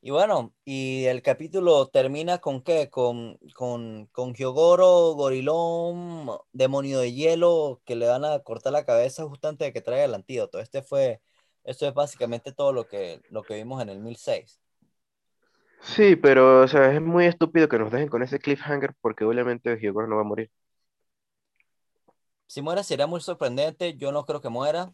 Y 0.00 0.10
bueno, 0.12 0.54
y 0.64 1.06
el 1.06 1.22
capítulo 1.22 1.88
termina 1.88 2.38
con 2.38 2.62
qué? 2.62 2.88
Con, 2.88 3.36
con, 3.54 4.06
con 4.12 4.32
Hyogoro, 4.34 5.14
Gorilón, 5.14 6.30
demonio 6.52 7.00
de 7.00 7.12
hielo, 7.12 7.82
que 7.84 7.96
le 7.96 8.06
van 8.06 8.24
a 8.24 8.38
cortar 8.40 8.72
la 8.72 8.84
cabeza 8.84 9.24
justo 9.28 9.48
antes 9.48 9.66
de 9.68 9.72
que 9.72 9.80
traiga 9.80 10.04
el 10.04 10.14
antídoto. 10.14 10.60
Este 10.60 10.82
fue, 10.82 11.20
esto 11.64 11.86
es 11.88 11.94
básicamente 11.94 12.52
todo 12.52 12.72
lo 12.72 12.86
que, 12.86 13.20
lo 13.30 13.42
que 13.42 13.54
vimos 13.56 13.82
en 13.82 13.88
el 13.88 13.98
1006. 13.98 14.60
Sí, 15.80 16.14
pero 16.16 16.62
o 16.62 16.68
sea, 16.68 16.92
es 16.94 17.00
muy 17.00 17.26
estúpido 17.26 17.68
que 17.68 17.78
nos 17.78 17.90
dejen 17.92 18.08
con 18.08 18.22
ese 18.22 18.38
cliffhanger 18.38 18.94
porque 19.00 19.24
obviamente 19.24 19.76
Hyogoro 19.80 20.06
no 20.06 20.16
va 20.16 20.22
a 20.22 20.24
morir. 20.24 20.50
Si 22.46 22.62
muera 22.62 22.82
sería 22.82 23.06
muy 23.06 23.20
sorprendente, 23.20 23.96
yo 23.96 24.10
no 24.12 24.24
creo 24.26 24.40
que 24.40 24.48
muera. 24.48 24.92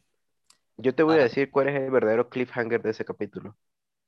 Yo 0.77 0.95
te 0.95 1.03
voy 1.03 1.17
a 1.19 1.23
Ah. 1.23 1.25
decir 1.25 1.51
cuál 1.51 1.69
es 1.69 1.75
el 1.75 1.91
verdadero 1.91 2.29
cliffhanger 2.29 2.81
de 2.81 2.91
ese 2.91 3.05
capítulo. 3.05 3.57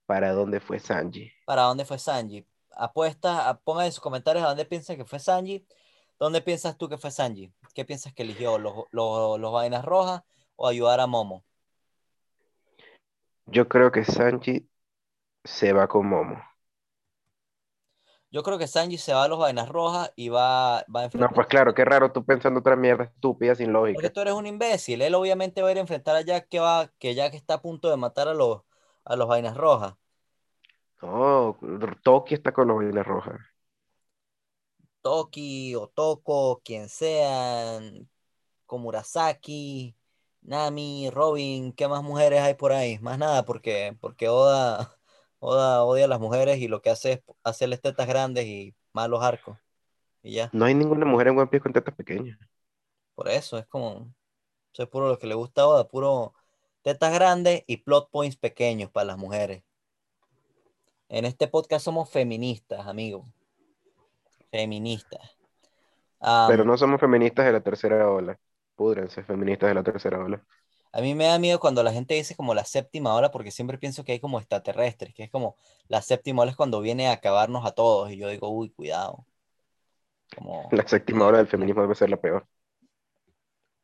¿Para 0.07 0.33
dónde 0.33 0.59
fue 0.61 0.79
Sanji? 0.81 1.31
¿Para 1.45 1.63
dónde 1.63 1.85
fue 1.85 1.99
Sanji? 1.99 2.47
Apuesta, 2.77 3.49
a- 3.49 3.59
pongan 3.61 3.87
en 3.87 3.93
sus 3.93 4.01
comentarios 4.01 4.45
a 4.45 4.49
dónde 4.49 4.65
piensan 4.67 4.97
que 4.97 5.05
fue 5.05 5.19
Sanji. 5.19 5.67
¿Dónde 6.19 6.41
piensas 6.43 6.77
tú 6.79 6.89
que 6.89 6.99
fue 6.99 7.11
Sanji? 7.11 7.53
¿Qué 7.75 7.85
piensas 7.85 8.13
que 8.15 8.23
eligió? 8.23 8.59
¿Los, 8.59 8.75
los, 8.91 9.39
los 9.41 9.53
vainas 9.53 9.85
rojas 9.85 10.23
o 10.57 10.67
ayudar 10.69 11.01
a 11.01 11.07
Momo? 11.07 11.45
Yo 13.47 13.69
creo 13.69 13.91
que 13.91 14.05
Sanji 14.05 14.69
se 15.45 15.73
va 15.73 15.89
con 15.89 16.09
Momo. 16.09 16.43
Yo 18.31 18.43
creo 18.45 18.57
que 18.59 18.69
Sanji 18.69 18.99
se 18.99 19.13
va 19.15 19.25
a 19.25 19.29
los 19.29 19.39
vainas 19.39 19.69
rojas 19.69 20.13
y 20.17 20.29
va, 20.29 20.85
va 20.95 21.01
a 21.01 21.05
No, 21.13 21.29
enfrentar. 21.29 21.35
pues 21.35 21.49
claro, 21.49 21.75
qué 21.75 21.85
raro 21.85 22.13
tú 22.13 22.25
pensando 22.25 22.61
otra 22.61 22.77
mierda 22.77 23.05
estúpida 23.05 23.57
sin 23.57 23.73
Porque 23.91 24.11
lógica. 24.11 24.11
tú 24.11 24.21
eres 24.21 24.35
un 24.35 24.47
imbécil. 24.47 25.03
Él 25.03 25.15
obviamente 25.15 25.63
va 25.63 25.69
a 25.69 25.73
ir 25.73 25.79
a 25.79 25.81
enfrentar 25.81 26.17
a 26.17 26.21
Jack 26.23 26.49
que 26.49 26.61
va, 26.61 26.93
que 26.99 27.15
Jack 27.15 27.35
está 27.35 27.55
a 27.55 27.63
punto 27.63 27.91
de 27.91 27.97
matar 27.97 28.29
a 28.29 28.35
los, 28.35 28.63
a 29.07 29.17
los 29.17 29.29
vainas 29.29 29.57
rojas. 29.57 29.95
No, 31.03 31.59
Toki 32.03 32.35
está 32.35 32.53
con 32.53 32.69
los 32.69 32.77
vainas 32.79 33.07
rojas. 33.07 33.41
Toki 35.03 35.75
o 35.77 35.89
Toko, 35.89 36.61
quien 36.65 36.89
sean, 36.89 38.09
Komurasaki, 38.67 39.97
Nami, 40.43 41.11
Robin, 41.11 41.73
¿qué 41.73 41.89
más 41.89 42.03
mujeres 42.05 42.41
hay 42.43 42.55
por 42.55 42.73
ahí? 42.73 42.99
Más 43.01 43.19
nada, 43.19 43.45
porque, 43.45 43.97
porque 44.01 44.29
Oda, 44.29 44.99
Oda 45.41 45.85
odia 45.85 46.07
a 46.07 46.09
las 46.09 46.21
mujeres 46.21 46.59
y 46.61 46.69
lo 46.69 46.83
que 46.83 46.91
hace 46.91 47.13
es 47.15 47.23
hacerles 47.45 47.83
tetas 47.83 48.09
grandes 48.09 48.47
y 48.47 48.75
malos 48.93 49.23
arcos. 49.23 49.59
Y 50.23 50.35
ya, 50.35 50.53
No 50.53 50.65
hay 50.65 50.75
ninguna 50.75 51.07
mujer 51.07 51.29
en 51.29 51.39
One 51.39 51.47
Piece 51.47 51.63
con 51.63 51.73
tetas 51.73 51.95
pequeñas. 51.95 52.37
por 53.15 53.29
eso 53.29 53.59
es 53.59 53.67
como, 53.67 54.15
eso 54.73 54.85
es 54.85 54.89
puro 54.89 55.09
lo 55.09 55.19
que 55.19 55.27
le 55.27 55.35
gusta 55.35 55.63
a 55.63 55.69
Oda, 55.69 55.89
puro 55.89 56.35
tetas 56.87 57.13
grandes 57.13 57.65
y 57.67 57.79
plot 57.79 58.13
points 58.13 58.37
pequeños 58.37 58.89
para 58.93 59.07
las 59.07 59.19
mujeres. 59.19 59.65
En 61.09 61.25
este 61.25 61.49
podcast 61.49 61.85
somos 61.85 62.09
feministas, 62.09 62.87
amigo. 62.87 63.27
Feministas. 64.53 65.37
Pero 66.47 66.65
no 66.65 66.79
somos 66.79 67.01
feministas 67.01 67.45
de 67.45 67.51
la 67.51 67.61
tercera 67.61 68.09
ola. 68.09 68.39
Púdrense, 68.77 69.25
feministas 69.25 69.69
de 69.69 69.75
la 69.75 69.83
tercera 69.83 70.21
ola. 70.21 70.41
A 70.93 71.01
mí 71.01 71.17
me 71.17 71.25
da 71.25 71.41
miedo 71.41 71.59
cuando 71.59 71.83
la 71.83 71.91
gente 71.91 72.15
dice 72.15 72.37
como 72.37 72.55
la 72.55 72.65
séptima 72.65 73.17
ola, 73.17 73.33
porque 73.33 73.51
siempre 73.51 73.79
pienso 73.79 74.05
que 74.05 74.13
hay 74.13 74.21
como 74.21 74.39
extraterrestres, 74.39 75.13
que 75.13 75.25
es 75.25 75.31
como 75.31 75.57
la 75.89 76.03
séptima 76.03 76.43
ola 76.43 76.53
es 76.53 76.57
cuando 76.57 76.81
viene 76.81 77.09
a 77.09 77.15
acabarnos 77.15 77.67
a 77.67 77.73
todos, 77.73 78.13
y 78.13 78.17
yo 78.17 78.29
digo, 78.29 78.49
uy, 78.49 78.71
cuidado. 78.71 79.27
Como, 80.37 80.69
La 80.71 80.87
séptima 80.87 81.27
ola 81.27 81.39
del 81.39 81.49
feminismo 81.49 81.83
debe 81.83 81.97
ser 81.97 82.11
la 82.11 82.17
peor. 82.17 82.47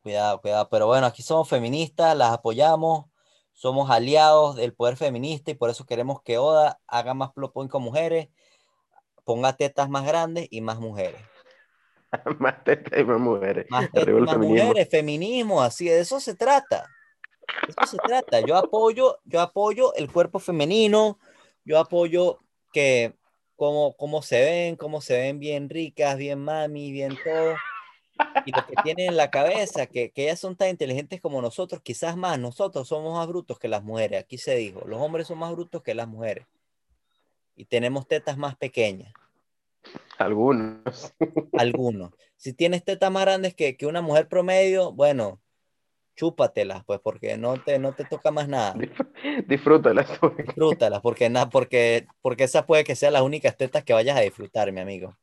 Cuidado, 0.03 0.41
cuidado. 0.41 0.67
Pero 0.69 0.85
bueno, 0.85 1.07
aquí 1.07 1.23
somos 1.23 1.49
feministas, 1.49 2.15
las 2.15 2.31
apoyamos, 2.31 3.05
somos 3.53 3.89
aliados 3.89 4.55
del 4.55 4.73
poder 4.73 4.97
feminista 4.97 5.51
y 5.51 5.55
por 5.55 5.69
eso 5.69 5.85
queremos 5.85 6.21
que 6.21 6.37
Oda 6.37 6.79
haga 6.85 7.13
más 7.13 7.31
plot 7.31 7.53
point 7.53 7.71
con 7.71 7.81
mujeres, 7.81 8.29
ponga 9.23 9.53
tetas 9.53 9.89
más 9.89 10.05
grandes 10.05 10.47
y 10.51 10.61
más 10.61 10.77
mujeres. 10.79 11.21
más 12.39 12.63
tetas 12.63 12.99
y 12.99 13.03
más 13.03 13.19
mujeres. 13.19 13.65
Más 13.69 13.85
tetas 13.85 13.97
y 13.97 14.01
Arriba 14.01 14.19
el 14.19 14.25
más 14.25 14.33
feminismo. 14.35 14.67
mujeres, 14.67 14.89
feminismo, 14.89 15.61
así, 15.61 15.85
de 15.85 15.99
eso 16.01 16.19
se 16.19 16.35
trata. 16.35 16.85
De 17.65 17.73
eso 17.75 17.91
se 17.91 17.97
trata. 17.97 18.41
Yo 18.41 18.57
apoyo, 18.57 19.19
yo 19.23 19.41
apoyo 19.41 19.95
el 19.95 20.11
cuerpo 20.11 20.39
femenino, 20.39 21.17
yo 21.63 21.79
apoyo 21.79 22.39
que 22.73 23.15
cómo, 23.55 23.95
cómo 23.95 24.21
se 24.21 24.41
ven, 24.43 24.75
cómo 24.75 24.99
se 24.99 25.17
ven 25.17 25.39
bien 25.39 25.69
ricas, 25.69 26.17
bien 26.17 26.39
mami, 26.39 26.91
bien 26.91 27.17
todo. 27.23 27.55
Y 28.45 28.51
lo 28.51 28.65
que 28.65 28.75
tienen 28.83 29.07
en 29.09 29.17
la 29.17 29.29
cabeza, 29.31 29.85
que, 29.87 30.11
que 30.11 30.23
ellas 30.23 30.39
son 30.39 30.55
tan 30.55 30.69
inteligentes 30.69 31.21
como 31.21 31.41
nosotros, 31.41 31.81
quizás 31.81 32.17
más, 32.17 32.37
nosotros 32.39 32.87
somos 32.87 33.13
más 33.17 33.27
brutos 33.27 33.57
que 33.59 33.67
las 33.69 33.83
mujeres, 33.83 34.19
aquí 34.21 34.37
se 34.37 34.55
dijo, 34.55 34.81
los 34.85 34.99
hombres 35.01 35.27
son 35.27 35.37
más 35.39 35.51
brutos 35.51 35.81
que 35.81 35.93
las 35.95 36.07
mujeres. 36.07 36.45
Y 37.55 37.65
tenemos 37.65 38.07
tetas 38.07 38.37
más 38.37 38.55
pequeñas, 38.57 39.13
Algunos. 40.17 41.13
algunos. 41.53 42.11
Si 42.35 42.53
tienes 42.53 42.83
tetas 42.83 43.11
más 43.11 43.23
grandes 43.23 43.53
que, 43.55 43.77
que 43.77 43.85
una 43.85 44.01
mujer 44.01 44.27
promedio, 44.27 44.91
bueno, 44.91 45.39
chúpatelas, 46.15 46.83
pues, 46.83 46.99
porque 46.99 47.37
no 47.37 47.55
te, 47.61 47.79
no 47.79 47.93
te 47.93 48.03
toca 48.05 48.31
más 48.31 48.47
nada. 48.47 48.73
Disfr- 48.75 49.45
Disfrútalas. 49.47 50.07
Disfrútalas, 50.37 51.01
porque, 51.01 51.29
na- 51.29 51.49
porque, 51.49 52.07
porque 52.21 52.43
esas 52.43 52.65
puede 52.65 52.83
que 52.83 52.95
sean 52.95 53.13
las 53.13 53.21
únicas 53.21 53.55
tetas 53.55 53.83
que 53.83 53.93
vayas 53.93 54.17
a 54.17 54.21
disfrutar, 54.21 54.71
mi 54.71 54.81
amigo. 54.81 55.17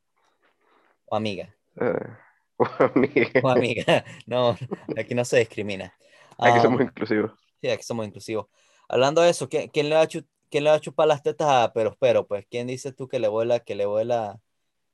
O 1.05 1.15
amiga. 1.15 1.53
Ah, 1.79 2.17
oh, 2.79 2.91
amiga. 2.95 3.41
O 3.41 3.49
amiga. 3.49 4.03
No, 4.27 4.57
aquí 4.95 5.15
no 5.15 5.25
se 5.25 5.39
discrimina. 5.39 5.93
Aquí 6.41 6.59
Ah, 6.59 6.59
somos 6.59 6.81
inclusivos. 6.81 7.31
sí, 7.61 7.69
aquí 7.69 7.83
somos 7.83 8.05
inclusivos. 8.07 8.47
Hablando 8.89 9.21
de 9.21 9.29
eso, 9.29 9.49
¿quién, 9.49 9.69
quién 9.69 9.89
le 9.89 9.95
va 9.95 10.01
a 10.03 10.07
quién 10.07 10.63
le 10.63 10.69
va 10.69 10.75
a 10.77 10.79
chupar 10.81 11.07
las 11.07 11.23
tetas 11.23 11.47
a 11.49 11.73
Pero 11.73 11.95
Pero? 11.99 12.27
Pues, 12.27 12.45
¿quién 12.49 12.67
dices 12.67 12.95
tú 12.95 13.07
que 13.07 13.19
le 13.19 13.27
vuela, 13.27 13.59
que 13.61 13.75
le 13.75 13.85
vuela, 13.85 14.39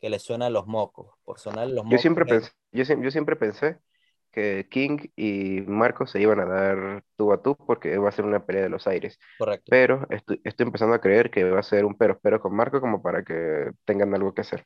que 0.02 0.10
le 0.10 0.20
suenan 0.20 0.54
los 0.54 0.68
mocos? 0.68 1.16
Por 1.26 1.40
sonar 1.40 1.70
los 1.70 1.86
Yo 1.90 1.98
mocos. 1.98 2.02
siempre 2.02 2.26
eh, 2.26 2.28
pensé, 2.28 2.52
yo, 2.72 2.84
yo 3.02 3.12
siempre 3.12 3.36
pensé 3.36 3.80
que 4.32 4.68
King 4.70 5.00
y 5.16 5.62
Marcos 5.62 6.12
se 6.12 6.22
iban 6.22 6.40
a 6.40 6.46
dar 6.46 7.04
tú 7.16 7.34
a 7.34 7.42
tú 7.42 7.56
porque 7.58 7.98
va 7.98 8.10
a 8.10 8.12
ser 8.12 8.26
una 8.26 8.46
pelea 8.46 8.64
de 8.64 8.70
los 8.70 8.88
aires. 8.88 9.20
Correcto. 9.38 9.72
Pero 9.72 10.06
estoy, 10.10 10.42
estoy 10.44 10.66
empezando 10.68 10.96
a 10.96 11.02
creer 11.02 11.32
que 11.32 11.44
va 11.50 11.60
a 11.60 11.64
ser 11.64 11.86
un 11.86 11.96
pero 11.98 12.20
pero 12.22 12.42
con 12.42 12.56
Marco 12.56 12.82
como 12.82 13.02
para 13.02 13.24
que 13.24 13.72
tengan 13.86 14.14
algo 14.14 14.34
que 14.34 14.42
hacer. 14.42 14.66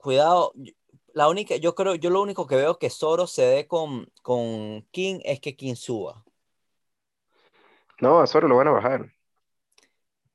Cuidado, 0.00 0.52
yo- 0.54 0.72
la 1.12 1.28
única, 1.28 1.56
yo 1.56 1.74
creo, 1.74 1.94
yo 1.94 2.08
lo 2.10 2.22
único 2.22 2.46
que 2.46 2.56
veo 2.56 2.78
que 2.78 2.88
Zoro 2.88 3.26
se 3.26 3.42
dé 3.42 3.66
con, 3.66 4.10
con 4.22 4.82
King 4.90 5.20
es 5.24 5.40
que 5.40 5.56
King 5.56 5.74
suba. 5.74 6.24
No, 8.00 8.20
a 8.20 8.26
Zoro 8.26 8.48
lo 8.48 8.56
van 8.56 8.68
a 8.68 8.72
bajar. 8.72 9.12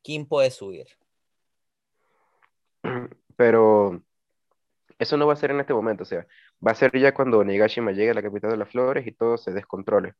King 0.03 0.25
puede 0.25 0.51
subir. 0.51 0.85
Pero 3.35 4.03
eso 4.99 5.17
no 5.17 5.27
va 5.27 5.33
a 5.33 5.37
ser 5.37 5.51
en 5.51 5.59
este 5.59 5.73
momento, 5.73 6.03
o 6.03 6.05
sea, 6.05 6.27
va 6.65 6.71
a 6.71 6.75
ser 6.75 6.91
ya 6.99 7.13
cuando 7.13 7.39
Onigashima 7.39 7.91
llegue 7.91 8.11
a 8.11 8.13
la 8.13 8.21
capital 8.21 8.51
de 8.51 8.57
las 8.57 8.69
flores 8.69 9.07
y 9.07 9.11
todo 9.11 9.37
se 9.37 9.51
descontrole. 9.51 10.13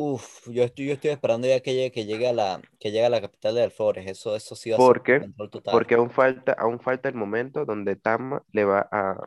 Uf, 0.00 0.48
yo 0.48 0.62
estoy, 0.62 0.86
yo 0.86 0.92
estoy 0.92 1.10
esperando 1.10 1.48
ya 1.48 1.58
que 1.58 1.74
llegue, 1.74 1.90
que 1.90 2.06
llegue 2.06 2.28
a 2.28 2.32
la, 2.32 2.62
que 2.78 2.92
llegue 2.92 3.04
a 3.04 3.10
la 3.10 3.20
capital 3.20 3.56
de 3.56 3.68
Flores. 3.68 4.06
Eso, 4.06 4.36
eso 4.36 4.54
sí 4.54 4.70
va 4.70 4.76
a 4.76 4.78
ser 4.78 4.86
¿Por 4.86 5.02
qué? 5.02 5.12
un 5.14 5.18
control 5.18 5.50
total. 5.50 5.74
Porque 5.74 5.94
aún 5.96 6.10
falta, 6.10 6.52
aún 6.52 6.78
falta 6.78 7.08
el 7.08 7.16
momento 7.16 7.64
donde 7.64 7.96
Tama 7.96 8.44
le 8.52 8.64
va 8.64 8.88
a, 8.92 9.26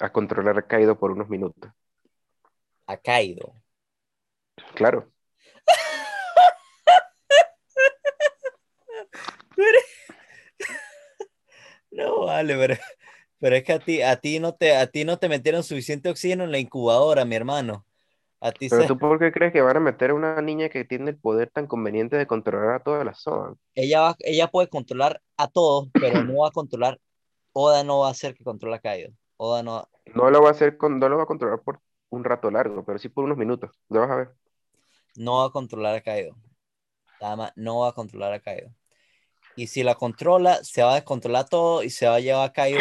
a 0.00 0.12
controlar 0.12 0.58
a 0.58 0.66
Kaido 0.66 0.98
por 0.98 1.12
unos 1.12 1.30
minutos. 1.30 1.72
A 2.86 2.98
Kaido. 2.98 3.54
Claro, 4.74 5.10
No, 11.90 12.26
vale, 12.26 12.56
pero, 12.56 12.76
pero 13.38 13.56
es 13.56 13.64
que 13.64 13.72
a 13.72 13.78
ti, 13.78 14.02
a 14.02 14.16
ti 14.16 14.38
no 14.40 14.54
te, 14.54 14.76
a 14.76 14.86
ti 14.86 15.04
no 15.04 15.18
te 15.18 15.28
metieron 15.28 15.62
suficiente 15.62 16.10
oxígeno 16.10 16.44
en 16.44 16.52
la 16.52 16.58
incubadora, 16.58 17.24
mi 17.24 17.36
hermano. 17.36 17.86
A 18.44 18.50
ti 18.50 18.68
Pero 18.68 18.82
se... 18.82 18.88
tú, 18.88 18.98
¿por 18.98 19.20
qué 19.20 19.30
crees 19.30 19.52
que 19.52 19.62
van 19.62 19.76
a 19.76 19.80
meter 19.80 20.10
a 20.10 20.14
una 20.14 20.42
niña 20.42 20.68
que 20.68 20.84
tiene 20.84 21.10
el 21.10 21.16
poder 21.16 21.48
tan 21.50 21.68
conveniente 21.68 22.16
de 22.16 22.26
controlar 22.26 22.74
a 22.74 22.82
toda 22.82 23.04
la 23.04 23.14
zona? 23.14 23.54
ella, 23.76 24.00
va, 24.00 24.16
ella 24.18 24.48
puede 24.48 24.68
controlar 24.68 25.22
a 25.36 25.46
todos, 25.46 25.90
pero 25.92 26.24
no 26.24 26.38
va 26.40 26.48
a 26.48 26.50
controlar. 26.50 26.98
Oda 27.52 27.84
no 27.84 28.00
va 28.00 28.08
a 28.08 28.10
hacer 28.10 28.34
que 28.34 28.42
controle 28.42 28.74
a 28.74 28.80
Kaido. 28.80 29.12
Oda 29.36 29.62
no, 29.62 29.88
No 30.12 30.28
lo 30.32 30.42
va 30.42 30.48
a 30.48 30.50
hacer 30.50 30.76
con, 30.76 30.98
no 30.98 31.08
lo 31.08 31.18
va 31.18 31.22
a 31.22 31.26
controlar 31.26 31.60
por 31.60 31.78
un 32.08 32.24
rato 32.24 32.50
largo, 32.50 32.84
pero 32.84 32.98
sí 32.98 33.08
por 33.08 33.22
unos 33.22 33.38
minutos. 33.38 33.70
Lo 33.88 34.00
vas 34.00 34.10
a 34.10 34.16
ver. 34.16 34.30
no 35.14 35.38
va 35.38 35.46
a 35.46 35.50
controlar 35.50 35.94
a 35.94 36.00
Kaido. 36.00 36.34
Tama 37.20 37.52
no 37.54 37.78
va 37.78 37.90
a 37.90 37.92
controlar 37.92 38.32
a 38.32 38.40
Kaido. 38.40 38.70
Y 39.54 39.68
si 39.68 39.84
la 39.84 39.94
controla, 39.94 40.64
se 40.64 40.82
va 40.82 40.92
a 40.92 40.94
descontrolar 40.96 41.48
todo 41.48 41.84
y 41.84 41.90
se 41.90 42.08
va 42.08 42.16
a 42.16 42.20
llevar 42.20 42.48
a 42.48 42.52
Kaido 42.52 42.80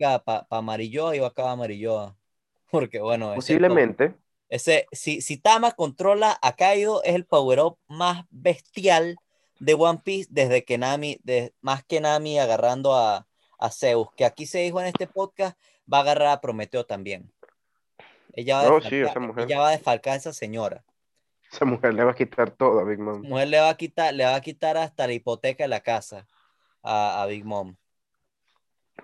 para 0.00 0.24
pa 0.24 0.46
Amarillo 0.50 1.14
y 1.14 1.20
va 1.20 1.26
a 1.26 1.30
acabar 1.30 1.52
Amarillo. 1.52 2.16
Porque 2.72 2.98
bueno, 2.98 3.34
Posiblemente. 3.36 4.16
Ese 4.50 4.86
si, 4.92 5.20
si 5.22 5.38
Tama 5.38 5.72
controla 5.72 6.38
a 6.42 6.56
Kaido, 6.56 7.02
es 7.04 7.14
el 7.14 7.24
power 7.24 7.60
up 7.60 7.78
más 7.88 8.26
bestial 8.30 9.16
de 9.60 9.74
One 9.74 10.00
Piece 10.04 10.28
desde 10.30 10.64
que 10.64 10.76
Nami, 10.78 11.20
de, 11.22 11.54
más 11.60 11.84
que 11.84 12.00
Nami 12.00 12.38
agarrando 12.38 12.94
a, 12.94 13.26
a 13.58 13.70
Zeus, 13.70 14.08
que 14.16 14.24
aquí 14.24 14.46
se 14.46 14.58
dijo 14.58 14.80
en 14.80 14.86
este 14.88 15.06
podcast, 15.06 15.58
va 15.92 15.98
a 15.98 16.00
agarrar 16.02 16.28
a 16.28 16.40
Prometeo 16.40 16.84
también. 16.84 17.32
Ella 18.32 18.56
va, 18.58 18.62
a 18.64 18.72
Oh, 18.72 18.80
sí, 18.80 18.96
desfalcar, 18.98 19.06
esa 19.06 19.20
mujer. 19.20 19.44
ella 19.44 19.58
va 19.60 19.68
a 19.68 19.72
desfalcar 19.72 20.12
a 20.14 20.16
esa 20.16 20.32
señora. 20.32 20.84
Esa 21.52 21.64
mujer 21.64 21.94
le 21.94 22.04
va 22.04 22.12
a 22.12 22.14
quitar 22.14 22.50
todo 22.52 22.80
a 22.80 22.84
Big 22.84 22.98
Mom. 22.98 23.22
mujer 23.22 23.48
le 23.48 23.60
va 23.60 23.68
a 23.70 23.76
quitar, 23.76 24.14
le 24.14 24.24
va 24.24 24.34
a 24.36 24.40
quitar 24.40 24.76
hasta 24.76 25.06
la 25.06 25.12
hipoteca 25.12 25.64
de 25.64 25.68
la 25.68 25.80
casa 25.80 26.26
a, 26.82 27.22
a 27.22 27.26
Big 27.26 27.44
Mom. 27.44 27.76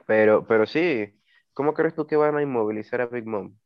Pero, 0.06 0.46
pero 0.46 0.66
sí, 0.66 1.12
¿cómo 1.52 1.74
crees 1.74 1.94
tú 1.94 2.06
que 2.06 2.16
van 2.16 2.37
a 2.37 2.42
inmovilizar 2.42 3.00
a 3.00 3.06
Big 3.06 3.26
Mom? 3.26 3.56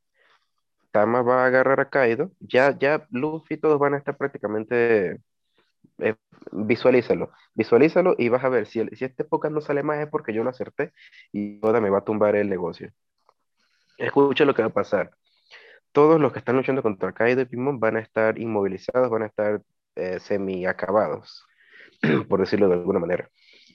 Tama 0.92 1.22
va 1.22 1.44
a 1.44 1.46
agarrar 1.46 1.80
a 1.80 1.90
Kaido. 1.90 2.32
Ya, 2.40 2.76
ya 2.78 3.06
Luffy 3.10 3.56
todos 3.56 3.78
van 3.78 3.94
a 3.94 3.98
estar 3.98 4.16
prácticamente. 4.16 5.20
eh, 5.98 6.16
visualízalo, 6.52 7.30
visualízalo 7.54 8.14
y 8.18 8.28
vas 8.30 8.44
a 8.44 8.48
ver 8.50 8.66
si, 8.66 8.80
el- 8.80 8.96
si 8.96 9.04
este 9.04 9.24
podcast 9.24 9.54
no 9.54 9.60
sale 9.60 9.82
más 9.82 9.98
es 10.00 10.08
porque 10.08 10.32
yo 10.34 10.44
lo 10.44 10.50
acerté 10.50 10.92
y 11.32 11.60
Oda 11.64 11.80
me 11.80 11.90
va 11.90 11.98
a 11.98 12.04
tumbar 12.04 12.36
el 12.36 12.48
negocio. 12.50 12.90
Escucha 13.98 14.44
lo 14.44 14.54
que 14.54 14.62
va 14.62 14.68
a 14.68 14.72
pasar. 14.72 15.10
Todos 15.92 16.20
los 16.20 16.32
que 16.32 16.38
están 16.40 16.56
luchando 16.56 16.82
contra 16.82 17.12
Kaido 17.12 17.42
y 17.42 17.44
Big 17.46 17.58
Mom 17.60 17.80
van 17.80 17.96
a 17.96 18.00
estar 18.00 18.38
inmovilizados, 18.38 19.10
van 19.10 19.22
a 19.24 19.26
estar 19.26 19.62
eh, 19.96 20.20
semi 20.20 20.66
acabados, 20.66 21.44
por 22.28 22.40
decirlo 22.40 22.68
de 22.68 22.74
alguna 22.74 23.00
manera. 23.00 23.30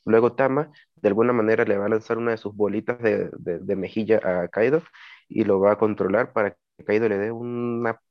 Luego 0.06 0.34
Tama, 0.36 0.72
de 0.96 1.08
alguna 1.10 1.34
manera, 1.34 1.66
le 1.66 1.78
va 1.78 1.86
a 1.88 1.90
lanzar 1.90 2.18
una 2.18 2.32
de 2.32 2.38
sus 2.38 2.56
bolitas 2.56 3.00
de, 3.02 3.30
de- 3.38 3.60
de 3.60 3.76
mejilla 3.76 4.20
a 4.24 4.48
Kaido 4.48 4.82
y 5.28 5.44
lo 5.46 5.60
va 5.60 5.74
a 5.74 5.78
controlar 5.78 6.34
para 6.34 6.58
Kaido 6.84 7.08
le 7.08 7.18
dé 7.18 7.32
una 7.32 8.02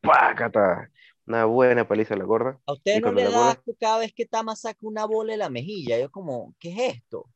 pácata, 0.00 0.90
una 1.26 1.44
buena 1.44 1.86
paliza 1.86 2.14
a 2.14 2.16
la 2.16 2.24
gorda. 2.24 2.58
¿A 2.66 2.72
ustedes 2.72 2.98
Y 2.98 3.00
no 3.00 3.12
la 3.12 3.30
da 3.30 3.50
asco 3.50 3.74
cada 3.78 3.98
vez 3.98 4.12
que 4.12 4.26
Tama 4.26 4.56
saca 4.56 4.78
una 4.82 5.04
bola 5.04 5.32
de 5.32 5.38
la 5.38 5.50
mejilla? 5.50 5.98
Yo 5.98 6.10
como, 6.10 6.54
¿qué 6.58 6.70
es 6.70 6.96
esto? 6.96 7.26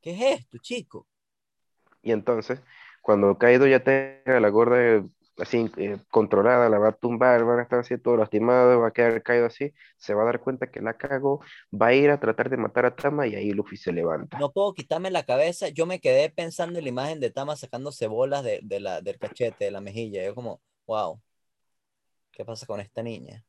¿Qué 0.00 0.12
es 0.12 0.40
esto, 0.40 0.58
chico? 0.58 1.06
Y 2.02 2.12
entonces, 2.12 2.60
cuando 3.02 3.38
Kaido 3.38 3.66
ya 3.66 3.84
tenga 3.84 4.40
la 4.40 4.48
gorda 4.48 5.04
así 5.38 5.70
eh, 5.76 5.98
controlada, 6.10 6.68
la 6.68 6.78
va 6.78 6.88
a 6.88 6.92
tumbar, 6.92 7.44
van 7.44 7.60
a 7.60 7.62
estar 7.62 7.78
así 7.80 7.96
todo 7.98 8.16
lastimado, 8.16 8.80
va 8.80 8.88
a 8.88 8.90
quedar 8.92 9.22
Kaido 9.22 9.46
así, 9.46 9.72
se 9.96 10.14
va 10.14 10.22
a 10.22 10.26
dar 10.26 10.40
cuenta 10.40 10.70
que 10.70 10.80
la 10.80 10.94
cagó, 10.94 11.40
va 11.72 11.88
a 11.88 11.94
ir 11.94 12.10
a 12.10 12.20
tratar 12.20 12.50
de 12.50 12.56
matar 12.56 12.86
a 12.86 12.94
Tama 12.94 13.26
y 13.26 13.34
ahí 13.34 13.52
Luffy 13.52 13.76
se 13.76 13.92
levanta. 13.92 14.38
No 14.38 14.52
puedo 14.52 14.74
quitarme 14.74 15.10
la 15.10 15.24
cabeza. 15.24 15.68
Yo 15.68 15.86
me 15.86 16.00
quedé 16.00 16.30
pensando 16.30 16.78
en 16.78 16.84
la 16.84 16.88
imagen 16.90 17.20
de 17.20 17.30
Tama 17.30 17.56
sacándose 17.56 18.06
bolas 18.06 18.44
de, 18.44 18.60
de 18.62 18.80
la, 18.80 19.00
del 19.00 19.18
cachete, 19.18 19.64
de 19.66 19.70
la 19.70 19.80
mejilla. 19.80 20.24
Yo 20.24 20.34
como, 20.34 20.60
wow, 20.86 21.20
¿qué 22.30 22.44
pasa 22.44 22.66
con 22.66 22.80
esta 22.80 23.02
niña? 23.02 23.44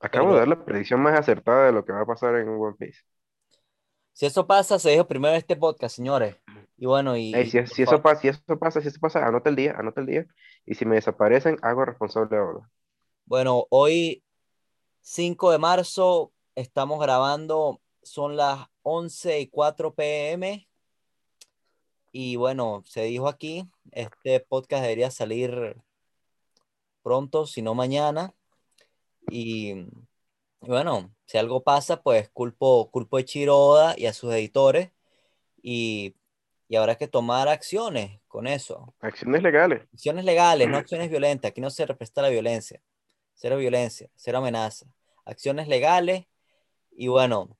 Acabo 0.00 0.26
Pero- 0.26 0.34
de 0.34 0.38
dar 0.40 0.48
la 0.48 0.64
predicción 0.64 1.00
más 1.00 1.18
acertada 1.18 1.66
de 1.66 1.72
lo 1.72 1.84
que 1.84 1.92
va 1.92 2.02
a 2.02 2.06
pasar 2.06 2.36
en 2.36 2.48
One 2.48 2.76
Piece. 2.78 3.00
Si 4.18 4.26
eso 4.26 4.48
pasa, 4.48 4.80
se 4.80 4.90
dijo 4.90 5.06
primero 5.06 5.36
este 5.36 5.54
podcast, 5.54 5.94
señores. 5.94 6.34
Y 6.76 6.86
bueno, 6.86 7.16
y... 7.16 7.32
Ey, 7.32 7.46
y 7.46 7.50
si, 7.50 7.64
si 7.68 7.82
eso 7.84 8.02
pasa, 8.02 8.20
si 8.20 8.26
eso 8.26 8.58
pasa, 8.58 8.80
si 8.80 8.88
eso 8.88 8.98
pasa, 8.98 9.24
anota 9.24 9.48
el 9.48 9.54
día, 9.54 9.76
anota 9.78 10.00
el 10.00 10.08
día. 10.08 10.26
Y 10.66 10.74
si 10.74 10.84
me 10.84 10.96
desaparecen, 10.96 11.56
hago 11.62 11.84
responsable 11.84 12.36
a 12.36 12.42
Oda. 12.42 12.70
Bueno, 13.26 13.68
hoy 13.70 14.24
5 15.02 15.52
de 15.52 15.58
marzo 15.58 16.32
estamos 16.56 16.98
grabando, 16.98 17.80
son 18.02 18.36
las 18.36 18.66
11 18.82 19.38
y 19.38 19.46
4 19.46 19.94
pm. 19.94 20.68
Y 22.10 22.34
bueno, 22.34 22.82
se 22.86 23.02
dijo 23.02 23.28
aquí, 23.28 23.70
este 23.92 24.40
podcast 24.40 24.82
debería 24.82 25.12
salir 25.12 25.76
pronto, 27.04 27.46
si 27.46 27.62
no 27.62 27.76
mañana. 27.76 28.34
Y, 29.30 29.74
y 29.74 29.86
bueno, 30.66 31.14
si 31.28 31.36
algo 31.36 31.62
pasa, 31.62 32.02
pues 32.02 32.30
culpo, 32.30 32.90
culpo 32.90 33.18
a 33.18 33.20
Ichiro 33.20 33.54
Oda 33.54 33.94
y 33.98 34.06
a 34.06 34.14
sus 34.14 34.32
editores. 34.32 34.92
Y, 35.60 36.16
y 36.68 36.76
habrá 36.76 36.94
que 36.94 37.06
tomar 37.06 37.48
acciones 37.48 38.18
con 38.28 38.46
eso. 38.46 38.94
Acciones 39.00 39.42
legales. 39.42 39.82
Acciones 39.92 40.24
legales, 40.24 40.70
no 40.70 40.78
acciones 40.78 41.10
violentas. 41.10 41.50
Aquí 41.50 41.60
no 41.60 41.68
se 41.68 41.84
respeta 41.84 42.22
la 42.22 42.30
violencia. 42.30 42.80
Cero 43.34 43.58
violencia, 43.58 44.08
cero 44.16 44.38
amenaza. 44.38 44.86
Acciones 45.26 45.68
legales 45.68 46.24
y 46.92 47.08
bueno, 47.08 47.58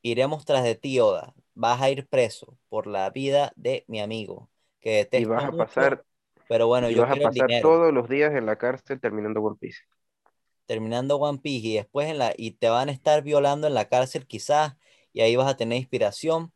iremos 0.00 0.46
tras 0.46 0.64
de 0.64 0.74
ti, 0.74 0.98
Oda. 0.98 1.34
Vas 1.54 1.82
a 1.82 1.90
ir 1.90 2.06
preso 2.08 2.56
por 2.70 2.86
la 2.86 3.10
vida 3.10 3.52
de 3.56 3.84
mi 3.88 4.00
amigo, 4.00 4.48
que 4.80 4.92
Y 4.92 4.96
detesto 4.96 5.28
vas 5.28 5.44
a 5.44 5.52
pasar, 5.52 6.04
pero 6.48 6.66
bueno, 6.66 6.88
y 6.88 6.94
yo 6.94 7.02
vas 7.02 7.10
a 7.10 7.16
pasar 7.20 7.46
dinero. 7.46 7.68
todos 7.68 7.92
los 7.92 8.08
días 8.08 8.32
en 8.34 8.46
la 8.46 8.56
cárcel 8.56 8.98
terminando 9.00 9.42
One 9.42 9.58
Piece. 9.60 9.82
Terminando 10.66 11.16
One 11.16 11.38
Piece 11.38 11.66
y 11.66 11.74
después 11.76 12.08
en 12.08 12.18
la 12.18 12.34
y 12.36 12.52
te 12.52 12.68
van 12.68 12.88
a 12.88 12.92
estar 12.92 13.22
violando 13.22 13.66
en 13.66 13.74
la 13.74 13.88
cárcel 13.88 14.26
quizás 14.26 14.76
y 15.12 15.20
ahí 15.22 15.36
vas 15.36 15.48
a 15.48 15.56
tener 15.56 15.78
inspiración 15.78 16.52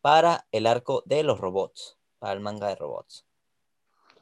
para 0.00 0.46
el 0.52 0.66
arco 0.66 1.02
de 1.06 1.24
los 1.24 1.40
robots, 1.40 1.98
para 2.18 2.34
el 2.34 2.40
manga 2.40 2.68
de 2.68 2.76
robots. 2.76 3.26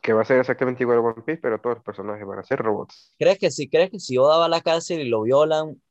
Que 0.01 0.13
va 0.13 0.23
a 0.23 0.25
ser 0.25 0.39
exactamente 0.39 0.83
igual 0.83 0.99
a 0.99 1.03
One 1.03 1.23
Piece, 1.23 1.41
pero 1.43 1.61
todos 1.61 1.77
los 1.77 1.85
personajes 1.85 2.27
van 2.27 2.39
a 2.39 2.45
ser 2.45 2.61
robots. 2.61 3.15
¿Crees 3.19 3.39
que 3.39 3.51
si 3.51 3.69
crees 3.69 3.91
que 3.91 4.01
si 4.01 4.17
Oda 4.17 4.39
va 4.39 4.47
a 4.47 4.49
la 4.49 4.61
cárcel 4.61 5.01
y 5.01 5.09
lo 5.09 5.23
violan, 5.23 5.83